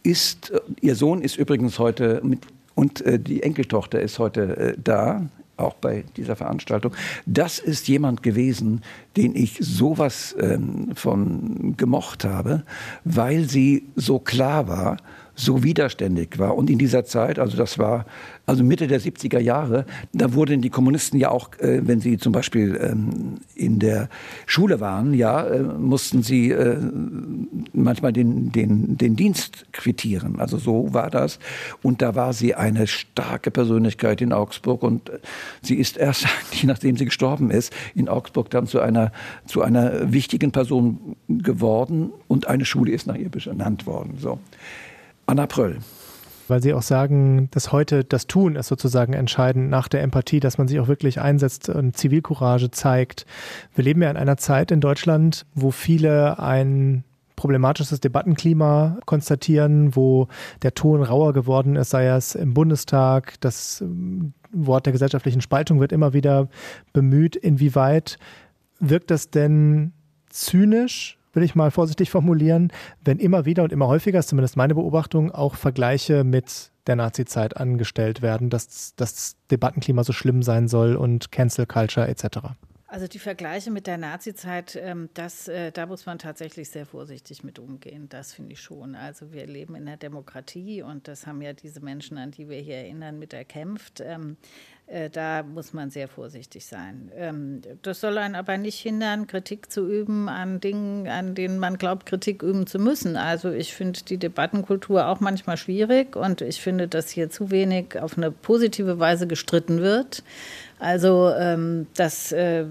ist, 0.04 0.52
äh, 0.52 0.60
ihr 0.82 0.96
Sohn 0.96 1.22
ist 1.22 1.38
übrigens 1.38 1.80
heute 1.80 2.22
mit, 2.24 2.42
und 2.76 3.02
äh, 3.02 3.20
die 3.20 3.44
Enkeltochter 3.44 4.00
ist 4.02 4.20
heute 4.20 4.58
äh, 4.58 4.78
da, 4.82 5.28
auch 5.58 5.74
bei 5.74 6.06
dieser 6.16 6.36
Veranstaltung. 6.36 6.94
Das 7.26 7.60
ist 7.60 7.88
jemand 7.88 8.24
gewesen, 8.24 8.82
den 9.18 9.36
ich 9.36 9.58
sowas 9.60 10.36
ähm, 10.40 10.92
von 10.96 11.76
gemocht 11.76 12.24
habe, 12.24 12.64
weil 13.04 13.50
sie 13.50 13.88
so 13.96 14.20
klar 14.20 14.68
war 14.68 14.98
so 15.40 15.64
widerständig 15.64 16.38
war. 16.38 16.56
Und 16.56 16.70
in 16.70 16.78
dieser 16.78 17.06
Zeit, 17.06 17.40
also 17.40 17.56
das 17.58 17.80
war 17.80 18.06
also 18.46 18.64
Mitte 18.64 18.88
der 18.88 19.00
70er 19.00 19.40
Jahre, 19.40 19.86
da 20.12 20.34
wurden 20.34 20.62
die 20.62 20.70
Kommunisten 20.70 21.20
ja 21.20 21.30
auch, 21.30 21.52
äh, 21.60 21.82
wenn 21.88 22.02
sie 22.02 22.18
zum 22.18 22.34
Beispiel 22.34 22.80
ähm, 22.82 23.36
in 23.56 23.80
der 23.80 24.10
Schule 24.46 24.80
waren, 24.80 25.14
ja, 25.14 25.46
äh, 25.46 25.62
mussten 25.62 26.24
sie 26.24 26.52
äh, 26.52 26.78
manchmal 27.74 28.12
den, 28.12 28.52
den, 28.52 28.98
den 28.98 29.16
Dienst 29.16 29.72
quittieren. 29.72 30.40
Also 30.40 30.58
so 30.58 30.94
war 30.94 31.10
das. 31.10 31.40
Und 31.84 32.02
da 32.02 32.16
war 32.16 32.34
sie 32.34 32.56
eine 32.56 32.88
starke 32.88 33.52
Persönlichkeit 33.52 34.22
in 34.22 34.34
Augsburg 34.34 34.84
und 34.84 35.10
äh, 35.10 35.20
sie 35.62 35.76
ist 35.76 35.98
erst, 35.98 36.26
nachdem 36.64 36.98
sie 36.98 37.06
gestorben 37.06 37.52
ist, 37.52 37.72
in 37.96 38.10
Augsburg 38.10 38.50
dann 38.50 38.68
zu 38.68 38.80
einer, 38.80 39.12
zu 39.46 39.62
einer 39.62 40.12
wichtigen 40.12 40.52
Person 40.52 41.16
geworden 41.28 42.10
und 42.28 42.48
eine 42.48 42.66
Schule 42.66 42.92
ist 42.92 43.08
nach 43.08 43.16
ihr 43.16 43.30
benannt 43.30 43.86
worden. 43.86 44.18
So. 44.20 44.40
Anna 45.30 45.48
Pröll. 45.48 45.78
Weil 46.48 46.64
Sie 46.64 46.74
auch 46.74 46.82
sagen, 46.82 47.50
dass 47.52 47.72
heute 47.72 48.04
das 48.04 48.26
Tun 48.26 48.56
ist 48.56 48.68
sozusagen 48.68 49.14
entscheidend 49.14 49.70
nach 49.70 49.88
der 49.88 50.02
Empathie, 50.02 50.40
dass 50.40 50.58
man 50.58 50.68
sich 50.68 50.80
auch 50.80 50.88
wirklich 50.88 51.22
einsetzt 51.22 51.70
und 51.70 51.96
Zivilcourage 51.96 52.72
zeigt. 52.72 53.28
Wir 53.76 53.84
leben 53.84 54.02
ja 54.02 54.10
in 54.10 54.18
einer 54.18 54.38
Zeit 54.38 54.72
in 54.72 54.82
Deutschland, 54.82 55.46
wo 55.54 55.70
viele 55.70 56.40
ein 56.40 57.04
problematisches 57.36 58.02
Debattenklima 58.02 58.98
konstatieren, 59.06 59.96
wo 59.96 60.28
der 60.64 60.74
Ton 60.74 61.04
rauer 61.04 61.34
geworden 61.34 61.76
ist, 61.76 61.92
sei 61.92 62.08
es 62.08 62.34
im 62.34 62.56
Bundestag. 62.56 63.36
Das 63.40 63.82
ähm, 63.82 64.34
Wort 64.52 64.88
der 64.88 64.94
gesellschaftlichen 64.94 65.42
Spaltung 65.42 65.80
wird 65.80 65.92
immer 65.92 66.14
wieder 66.14 66.50
bemüht. 66.92 67.36
Inwieweit 67.36 68.18
wirkt 68.80 69.12
das 69.12 69.30
denn 69.30 69.94
zynisch, 70.30 71.19
will 71.34 71.44
ich 71.44 71.56
mal 71.56 71.72
vorsichtig 71.72 72.10
formulieren, 72.10 72.72
wenn 73.04 73.20
immer 73.20 73.46
wieder 73.46 73.64
und 73.64 73.72
immer 73.72 73.88
häufiger, 73.88 74.20
ist 74.20 74.30
zumindest 74.30 74.58
meine 74.58 74.76
Beobachtung, 74.76 75.32
auch 75.32 75.56
Vergleiche 75.56 76.24
mit 76.24 76.72
der 76.88 76.96
Nazizeit 76.96 77.58
angestellt 77.58 78.22
werden, 78.22 78.50
dass 78.50 78.96
das 78.96 79.38
Debattenklima 79.52 80.04
so 80.04 80.14
schlimm 80.14 80.42
sein 80.42 80.68
soll 80.68 80.96
und 80.96 81.32
Cancel 81.32 81.66
Culture 81.66 82.08
etc. 82.08 82.40
Also 82.92 83.08
die 83.08 83.20
Vergleiche 83.20 83.70
mit 83.70 83.86
der 83.86 84.00
Nazizeit, 84.00 84.76
ähm, 84.76 85.10
das, 85.14 85.48
äh, 85.48 85.72
da 85.72 85.86
muss 85.86 86.08
man 86.08 86.18
tatsächlich 86.18 86.72
sehr 86.72 86.88
vorsichtig 86.88 87.44
mit 87.44 87.60
umgehen. 87.60 88.10
Das 88.10 88.34
finde 88.34 88.54
ich 88.54 88.62
schon. 88.62 88.96
Also 88.96 89.32
wir 89.32 89.46
leben 89.46 89.76
in 89.76 89.86
der 89.86 89.98
Demokratie 89.98 90.82
und 90.82 91.08
das 91.08 91.28
haben 91.28 91.44
ja 91.44 91.54
diese 91.54 91.82
Menschen, 91.82 92.18
an 92.18 92.32
die 92.32 92.50
wir 92.50 92.58
hier 92.58 92.78
erinnern, 92.78 93.20
mit 93.20 93.34
erkämpft. 93.34 94.04
Äh, 94.90 95.12
da 95.12 95.44
muss 95.44 95.72
man 95.74 95.92
sehr 95.92 96.08
vorsichtig 96.08 96.66
sein. 96.66 97.12
Ähm, 97.16 97.62
das 97.84 98.02
soll 98.02 98.18
einen 98.18 98.34
aber 98.34 98.58
nicht 98.58 98.80
hindern, 98.80 99.28
Kritik 99.28 99.72
zu 99.72 99.88
üben 99.88 100.28
an 100.30 100.60
Dingen, 100.60 101.08
an 101.08 101.36
denen 101.36 101.60
man 101.60 101.78
glaubt, 101.78 102.08
Kritik 102.08 102.42
üben 102.42 102.66
zu 102.66 102.80
müssen. 102.80 103.16
Also 103.16 103.52
ich 103.52 103.76
finde 103.76 104.02
die 104.02 104.18
Debattenkultur 104.18 105.08
auch 105.08 105.20
manchmal 105.20 105.58
schwierig 105.58 106.16
und 106.16 106.42
ich 106.42 106.60
finde, 106.62 106.88
dass 106.88 107.10
hier 107.10 107.30
zu 107.30 107.52
wenig 107.52 108.00
auf 108.00 108.18
eine 108.18 108.32
positive 108.32 108.98
Weise 108.98 109.28
gestritten 109.28 109.82
wird. 109.82 110.24
Also 110.80 111.30
ähm, 111.38 111.88
das, 111.96 112.32
äh, 112.32 112.66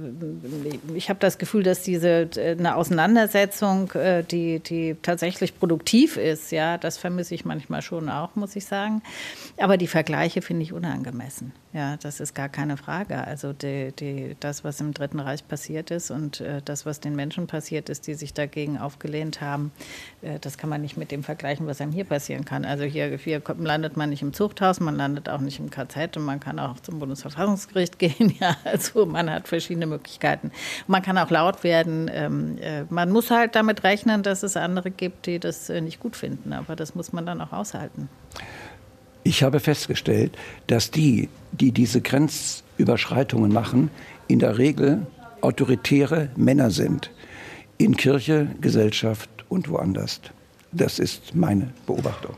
ich 0.94 1.11
habe 1.11 1.21
das 1.21 1.37
Gefühl, 1.37 1.62
dass 1.62 1.83
diese 1.83 2.31
äh, 2.37 2.57
eine 2.59 2.77
Auseinandersetzung, 2.77 3.92
äh, 3.92 4.25
die, 4.25 4.61
die 4.61 4.97
tatsächlich 5.03 5.59
produktiv 5.59 6.16
ist, 6.16 6.51
ja, 6.51 6.79
das 6.79 6.97
vermisse 6.97 7.35
ich 7.35 7.44
manchmal 7.44 7.83
schon 7.83 8.09
auch, 8.09 8.35
muss 8.35 8.57
ich 8.57 8.64
sagen. 8.64 9.03
Aber 9.59 9.77
die 9.77 9.87
Vergleiche 9.87 10.40
finde 10.40 10.62
ich 10.62 10.73
unangemessen. 10.73 11.53
Ja, 11.75 11.99
das 11.99 12.21
ist 12.21 12.35
gar 12.35 12.49
keine 12.49 12.79
Frage. 12.79 13.23
Also 13.27 13.53
die, 13.53 13.92
die, 13.92 14.37
das, 14.40 14.64
was 14.64 14.81
im 14.81 14.94
Dritten 14.94 15.21
Reich 15.21 15.47
passiert 15.47 15.90
ist 15.90 16.11
und 16.11 16.40
äh, 16.40 16.62
das, 16.64 16.87
was 16.87 17.01
den 17.01 17.14
Menschen 17.14 17.47
passiert 17.47 17.90
ist, 17.90 18.07
die 18.07 18.14
sich 18.14 18.33
dagegen 18.33 18.79
aufgelehnt 18.79 19.42
haben, 19.42 19.71
äh, 20.23 20.38
das 20.38 20.57
kann 20.57 20.71
man 20.71 20.81
nicht 20.81 20.97
mit 20.97 21.11
dem 21.11 21.23
vergleichen, 21.23 21.66
was 21.66 21.83
einem 21.83 21.92
hier 21.92 22.05
passieren 22.05 22.47
kann. 22.47 22.64
Also 22.64 22.85
hier, 22.85 23.18
hier 23.18 23.42
landet 23.59 23.99
man 23.99 24.09
nicht 24.09 24.23
im 24.23 24.33
Zuchthaus, 24.33 24.81
man 24.81 24.97
landet 24.97 25.29
auch 25.29 25.40
nicht 25.40 25.59
im 25.59 25.68
KZ 25.68 26.16
und 26.16 26.25
man 26.25 26.40
kann 26.40 26.59
auch 26.59 26.81
zum 26.81 27.01
Bundesverfassungsgericht 27.01 27.97
gehen. 27.98 28.34
Ja, 28.40 28.56
also 28.64 29.04
man 29.04 29.30
hat 29.30 29.48
verschiedene 29.48 29.87
Möglichkeiten. 29.87 30.52
Man 30.87 31.02
kann 31.02 31.18
auch 31.18 31.30
laut 31.30 31.64
werden. 31.64 32.08
Ähm, 32.12 32.58
äh, 32.61 32.84
man 32.88 33.11
muss 33.11 33.30
halt 33.30 33.56
damit 33.56 33.82
rechnen, 33.82 34.22
dass 34.22 34.42
es 34.42 34.56
andere 34.56 34.90
gibt, 34.90 35.26
die 35.26 35.40
das 35.40 35.68
äh, 35.70 35.80
nicht 35.80 35.98
gut 35.98 36.14
finden. 36.14 36.52
Aber 36.52 36.76
das 36.76 36.94
muss 36.94 37.12
man 37.12 37.26
dann 37.26 37.40
auch 37.40 37.52
aushalten. 37.52 38.08
Ich 39.24 39.42
habe 39.42 39.61
festgestellt, 39.61 40.37
dass 40.68 40.90
die, 40.90 41.28
die 41.52 41.72
diese 41.72 42.00
Grenzüberschreitungen 42.00 43.52
machen, 43.52 43.90
in 44.28 44.38
der 44.38 44.58
Regel 44.58 45.06
autoritäre 45.40 46.30
Männer 46.37 46.70
sind. 46.70 47.11
In 47.76 47.96
Kirche, 47.96 48.48
Gesellschaft 48.61 49.28
und 49.48 49.68
woanders. 49.68 50.20
Das 50.72 50.98
ist 50.98 51.34
meine 51.34 51.72
Beobachtung. 51.87 52.37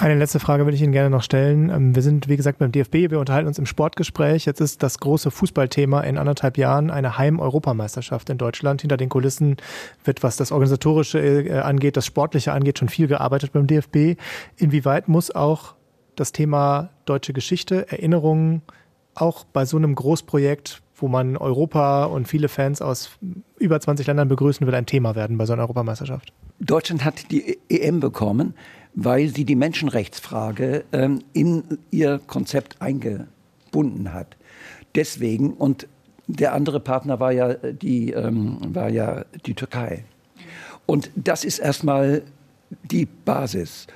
Eine 0.00 0.16
letzte 0.16 0.40
Frage 0.40 0.64
würde 0.64 0.74
ich 0.74 0.82
Ihnen 0.82 0.92
gerne 0.92 1.10
noch 1.10 1.22
stellen. 1.22 1.70
Ähm, 1.70 1.94
wir 1.94 2.02
sind, 2.02 2.28
wie 2.28 2.36
gesagt, 2.36 2.58
beim 2.58 2.72
DFB. 2.72 3.10
Wir 3.10 3.20
unterhalten 3.20 3.46
uns 3.46 3.58
im 3.58 3.66
Sportgespräch. 3.66 4.46
Jetzt 4.46 4.60
ist 4.60 4.82
das 4.82 4.98
große 4.98 5.30
Fußballthema 5.30 6.00
in 6.00 6.18
anderthalb 6.18 6.58
Jahren 6.58 6.90
eine 6.90 7.18
Heim-Europameisterschaft 7.18 8.28
in 8.28 8.38
Deutschland. 8.38 8.80
Hinter 8.80 8.96
den 8.96 9.08
Kulissen 9.08 9.58
wird, 10.04 10.22
was 10.22 10.36
das 10.36 10.50
Organisatorische 10.50 11.20
äh, 11.20 11.60
angeht, 11.60 11.96
das 11.96 12.06
Sportliche 12.06 12.52
angeht, 12.52 12.78
schon 12.80 12.88
viel 12.88 13.06
gearbeitet 13.06 13.52
beim 13.52 13.68
DFB. 13.68 14.20
Inwieweit 14.56 15.08
muss 15.08 15.30
auch 15.30 15.74
das 16.16 16.32
Thema 16.32 16.90
deutsche 17.04 17.32
Geschichte, 17.32 17.90
Erinnerungen 17.90 18.62
auch 19.14 19.44
bei 19.44 19.64
so 19.64 19.76
einem 19.76 19.94
Großprojekt, 19.94 20.82
wo 20.96 21.08
man 21.08 21.36
Europa 21.36 22.04
und 22.04 22.28
viele 22.28 22.48
Fans 22.48 22.80
aus 22.80 23.10
über 23.58 23.80
20 23.80 24.06
Ländern 24.06 24.28
begrüßen 24.28 24.66
will, 24.66 24.74
ein 24.74 24.86
Thema 24.86 25.14
werden 25.14 25.36
bei 25.38 25.46
so 25.46 25.52
einer 25.52 25.62
Europameisterschaft? 25.62 26.32
Deutschland 26.60 27.04
hat 27.04 27.30
die 27.30 27.58
EM 27.68 28.00
bekommen, 28.00 28.54
weil 28.94 29.28
sie 29.28 29.44
die 29.44 29.56
Menschenrechtsfrage 29.56 30.84
ähm, 30.92 31.20
in 31.32 31.78
ihr 31.90 32.20
Konzept 32.26 32.80
eingebunden 32.80 34.12
hat. 34.12 34.36
Deswegen, 34.94 35.54
und 35.54 35.88
der 36.26 36.52
andere 36.52 36.80
Partner 36.80 37.20
war 37.20 37.32
ja 37.32 37.54
die, 37.54 38.10
ähm, 38.10 38.58
war 38.74 38.88
ja 38.88 39.24
die 39.46 39.54
Türkei. 39.54 40.04
Und 40.86 41.10
das 41.14 41.44
ist 41.44 41.58
erstmal 41.58 42.22
die 42.90 43.06
Basis. 43.06 43.86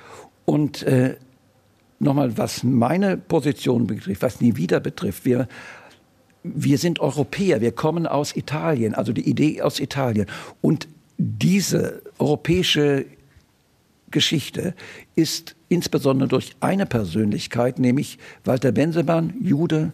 Und 0.45 0.83
äh, 0.83 1.15
nochmal, 1.99 2.37
was 2.37 2.63
meine 2.63 3.17
Position 3.17 3.87
betrifft, 3.87 4.21
was 4.21 4.41
nie 4.41 4.55
wieder 4.55 4.79
betrifft, 4.79 5.25
wir, 5.25 5.47
wir 6.43 6.77
sind 6.77 6.99
Europäer, 6.99 7.61
wir 7.61 7.71
kommen 7.71 8.07
aus 8.07 8.35
Italien, 8.35 8.95
also 8.95 9.13
die 9.13 9.29
Idee 9.29 9.61
aus 9.61 9.79
Italien. 9.79 10.27
Und 10.61 10.87
diese 11.17 12.01
europäische 12.19 13.05
Geschichte 14.11 14.73
ist 15.15 15.55
insbesondere 15.69 16.29
durch 16.29 16.55
eine 16.59 16.85
Persönlichkeit, 16.85 17.79
nämlich 17.79 18.17
Walter 18.45 18.71
Bensemann, 18.71 19.33
Jude, 19.41 19.91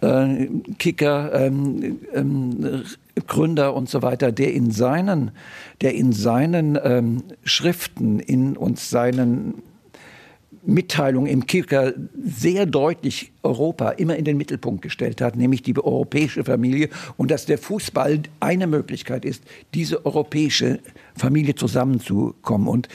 äh, 0.00 0.48
Kicker, 0.78 1.32
ähm, 1.34 2.00
ähm, 2.12 2.84
Gründer 3.26 3.74
und 3.74 3.88
so 3.88 4.02
weiter, 4.02 4.32
der 4.32 4.54
in 4.54 4.70
seinen, 4.70 5.32
der 5.80 5.94
in 5.94 6.12
seinen 6.12 6.78
ähm, 6.82 7.22
Schriften 7.44 8.20
in 8.20 8.56
und 8.56 8.78
seinen 8.78 9.62
Mitteilung 10.64 11.26
im 11.26 11.46
Kicker 11.46 11.92
sehr 12.24 12.66
deutlich 12.66 13.32
Europa 13.42 13.90
immer 13.90 14.16
in 14.16 14.24
den 14.24 14.36
Mittelpunkt 14.36 14.82
gestellt 14.82 15.20
hat, 15.20 15.36
nämlich 15.36 15.62
die 15.62 15.76
europäische 15.76 16.44
Familie 16.44 16.88
und 17.16 17.30
dass 17.30 17.46
der 17.46 17.58
Fußball 17.58 18.20
eine 18.38 18.66
Möglichkeit 18.66 19.24
ist, 19.24 19.42
diese 19.74 20.06
europäische 20.06 20.78
Familie 21.16 21.56
zusammenzukommen. 21.56 22.68
Und 22.68 22.88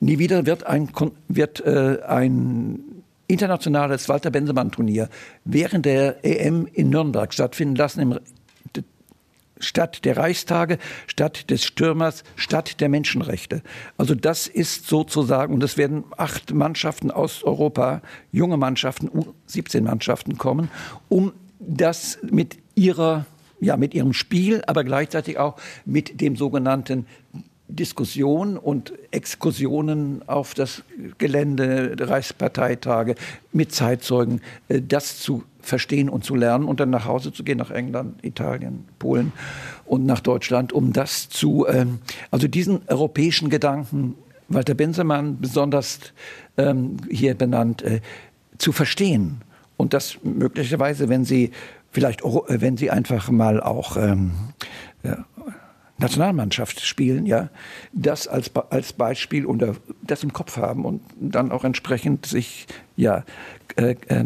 nie 0.00 0.18
wieder 0.18 0.46
wird 0.46 0.66
ein, 0.66 0.90
wird, 1.28 1.60
äh, 1.64 2.00
ein 2.06 2.80
internationales 3.26 4.08
Walter 4.08 4.30
Bensemann 4.30 4.70
Turnier 4.70 5.08
während 5.44 5.86
der 5.86 6.24
EM 6.24 6.66
in 6.72 6.90
Nürnberg 6.90 7.32
stattfinden 7.32 7.76
lassen 7.76 8.00
im 8.00 8.18
Stadt 9.60 10.04
der 10.04 10.16
Reichstage, 10.16 10.78
Stadt 11.06 11.50
des 11.50 11.64
Stürmers, 11.64 12.22
Stadt 12.36 12.80
der 12.80 12.88
Menschenrechte. 12.88 13.62
Also 13.96 14.14
das 14.14 14.46
ist 14.46 14.86
sozusagen, 14.86 15.52
und 15.52 15.62
es 15.62 15.76
werden 15.76 16.04
acht 16.16 16.54
Mannschaften 16.54 17.10
aus 17.10 17.42
Europa, 17.42 18.02
junge 18.30 18.56
Mannschaften, 18.56 19.10
17 19.46 19.84
Mannschaften 19.84 20.38
kommen, 20.38 20.70
um 21.08 21.32
das 21.58 22.18
mit 22.22 22.58
ihrer 22.74 23.26
ja, 23.60 23.76
mit 23.76 23.92
ihrem 23.92 24.12
Spiel, 24.12 24.62
aber 24.68 24.84
gleichzeitig 24.84 25.38
auch 25.38 25.56
mit 25.84 26.20
dem 26.20 26.36
sogenannten 26.36 27.06
Diskussion 27.68 28.56
und 28.56 28.92
Exkursionen 29.10 30.26
auf 30.26 30.54
das 30.54 30.82
Gelände 31.18 31.96
der 31.96 32.08
Reichsparteitage 32.08 33.14
mit 33.52 33.72
Zeitzeugen, 33.72 34.40
äh, 34.68 34.80
das 34.80 35.18
zu 35.20 35.44
verstehen 35.60 36.08
und 36.08 36.24
zu 36.24 36.34
lernen 36.34 36.64
und 36.64 36.80
dann 36.80 36.90
nach 36.90 37.04
Hause 37.04 37.32
zu 37.32 37.44
gehen, 37.44 37.58
nach 37.58 37.70
England, 37.70 38.24
Italien, 38.24 38.86
Polen 38.98 39.32
und 39.84 40.06
nach 40.06 40.20
Deutschland, 40.20 40.72
um 40.72 40.92
das 40.92 41.28
zu, 41.28 41.66
ähm, 41.68 41.98
also 42.30 42.48
diesen 42.48 42.80
europäischen 42.88 43.50
Gedanken, 43.50 44.14
Walter 44.48 44.74
Bensemann 44.74 45.38
besonders 45.40 46.00
ähm, 46.56 46.96
hier 47.10 47.34
benannt, 47.34 47.82
äh, 47.82 48.00
zu 48.56 48.72
verstehen. 48.72 49.42
Und 49.76 49.92
das 49.92 50.18
möglicherweise, 50.22 51.10
wenn 51.10 51.24
Sie 51.24 51.52
vielleicht, 51.90 52.22
äh, 52.24 52.60
wenn 52.60 52.78
Sie 52.78 52.90
einfach 52.90 53.30
mal 53.30 53.60
auch 53.60 53.98
ähm, 53.98 54.32
Nationalmannschaft 55.98 56.80
spielen, 56.80 57.26
ja, 57.26 57.50
das 57.92 58.28
als, 58.28 58.50
als 58.70 58.92
Beispiel 58.92 59.44
und 59.46 59.64
das 60.02 60.22
im 60.22 60.32
Kopf 60.32 60.56
haben 60.56 60.84
und 60.84 61.02
dann 61.20 61.50
auch 61.52 61.64
entsprechend 61.64 62.26
sich 62.26 62.66
ja 62.96 63.24
äh, 63.76 63.96
äh, 64.06 64.24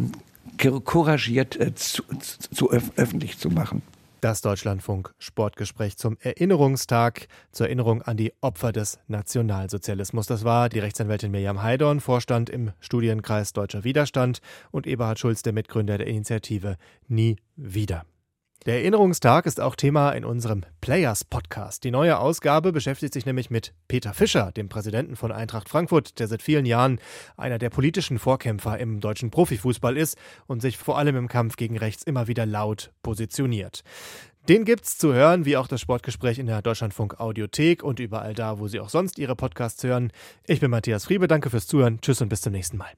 couragiert 0.56 1.58
äh, 1.58 1.74
zu, 1.74 2.02
zu 2.20 2.70
öf 2.70 2.90
öffentlich 2.96 3.38
zu 3.38 3.50
machen. 3.50 3.82
Das 4.20 4.40
Deutschlandfunk 4.40 5.12
Sportgespräch 5.18 5.96
zum 5.96 6.16
Erinnerungstag, 6.20 7.26
zur 7.50 7.66
Erinnerung 7.66 8.02
an 8.02 8.16
die 8.16 8.32
Opfer 8.40 8.70
des 8.70 9.00
Nationalsozialismus. 9.08 10.28
Das 10.28 10.44
war 10.44 10.68
die 10.68 10.78
Rechtsanwältin 10.78 11.32
Mirjam 11.32 11.60
Heidorn, 11.60 11.98
Vorstand 11.98 12.48
im 12.48 12.70
Studienkreis 12.78 13.52
Deutscher 13.52 13.82
Widerstand 13.82 14.40
und 14.70 14.86
Eberhard 14.86 15.18
Schulz, 15.18 15.42
der 15.42 15.52
Mitgründer 15.52 15.98
der 15.98 16.06
Initiative 16.06 16.76
Nie 17.08 17.36
wieder. 17.56 18.04
Der 18.64 18.76
Erinnerungstag 18.76 19.46
ist 19.46 19.60
auch 19.60 19.74
Thema 19.74 20.12
in 20.12 20.24
unserem 20.24 20.62
Players 20.80 21.24
Podcast. 21.24 21.82
Die 21.82 21.90
neue 21.90 22.20
Ausgabe 22.20 22.70
beschäftigt 22.70 23.12
sich 23.12 23.26
nämlich 23.26 23.50
mit 23.50 23.74
Peter 23.88 24.14
Fischer, 24.14 24.52
dem 24.52 24.68
Präsidenten 24.68 25.16
von 25.16 25.32
Eintracht 25.32 25.68
Frankfurt, 25.68 26.20
der 26.20 26.28
seit 26.28 26.42
vielen 26.42 26.64
Jahren 26.64 27.00
einer 27.36 27.58
der 27.58 27.70
politischen 27.70 28.20
Vorkämpfer 28.20 28.78
im 28.78 29.00
deutschen 29.00 29.32
Profifußball 29.32 29.96
ist 29.96 30.16
und 30.46 30.62
sich 30.62 30.78
vor 30.78 30.96
allem 30.96 31.16
im 31.16 31.26
Kampf 31.26 31.56
gegen 31.56 31.76
rechts 31.76 32.04
immer 32.04 32.28
wieder 32.28 32.46
laut 32.46 32.92
positioniert. 33.02 33.82
Den 34.48 34.64
gibt's 34.64 34.96
zu 34.96 35.12
hören, 35.12 35.44
wie 35.44 35.56
auch 35.56 35.66
das 35.66 35.80
Sportgespräch 35.80 36.38
in 36.38 36.46
der 36.46 36.62
Deutschlandfunk 36.62 37.18
Audiothek 37.18 37.82
und 37.82 37.98
überall 37.98 38.34
da, 38.34 38.60
wo 38.60 38.68
Sie 38.68 38.78
auch 38.78 38.90
sonst 38.90 39.18
Ihre 39.18 39.34
Podcasts 39.34 39.82
hören. 39.82 40.12
Ich 40.46 40.60
bin 40.60 40.70
Matthias 40.70 41.06
Friebe, 41.06 41.26
danke 41.26 41.50
fürs 41.50 41.66
Zuhören. 41.66 42.00
Tschüss 42.00 42.20
und 42.22 42.28
bis 42.28 42.42
zum 42.42 42.52
nächsten 42.52 42.76
Mal. 42.76 42.92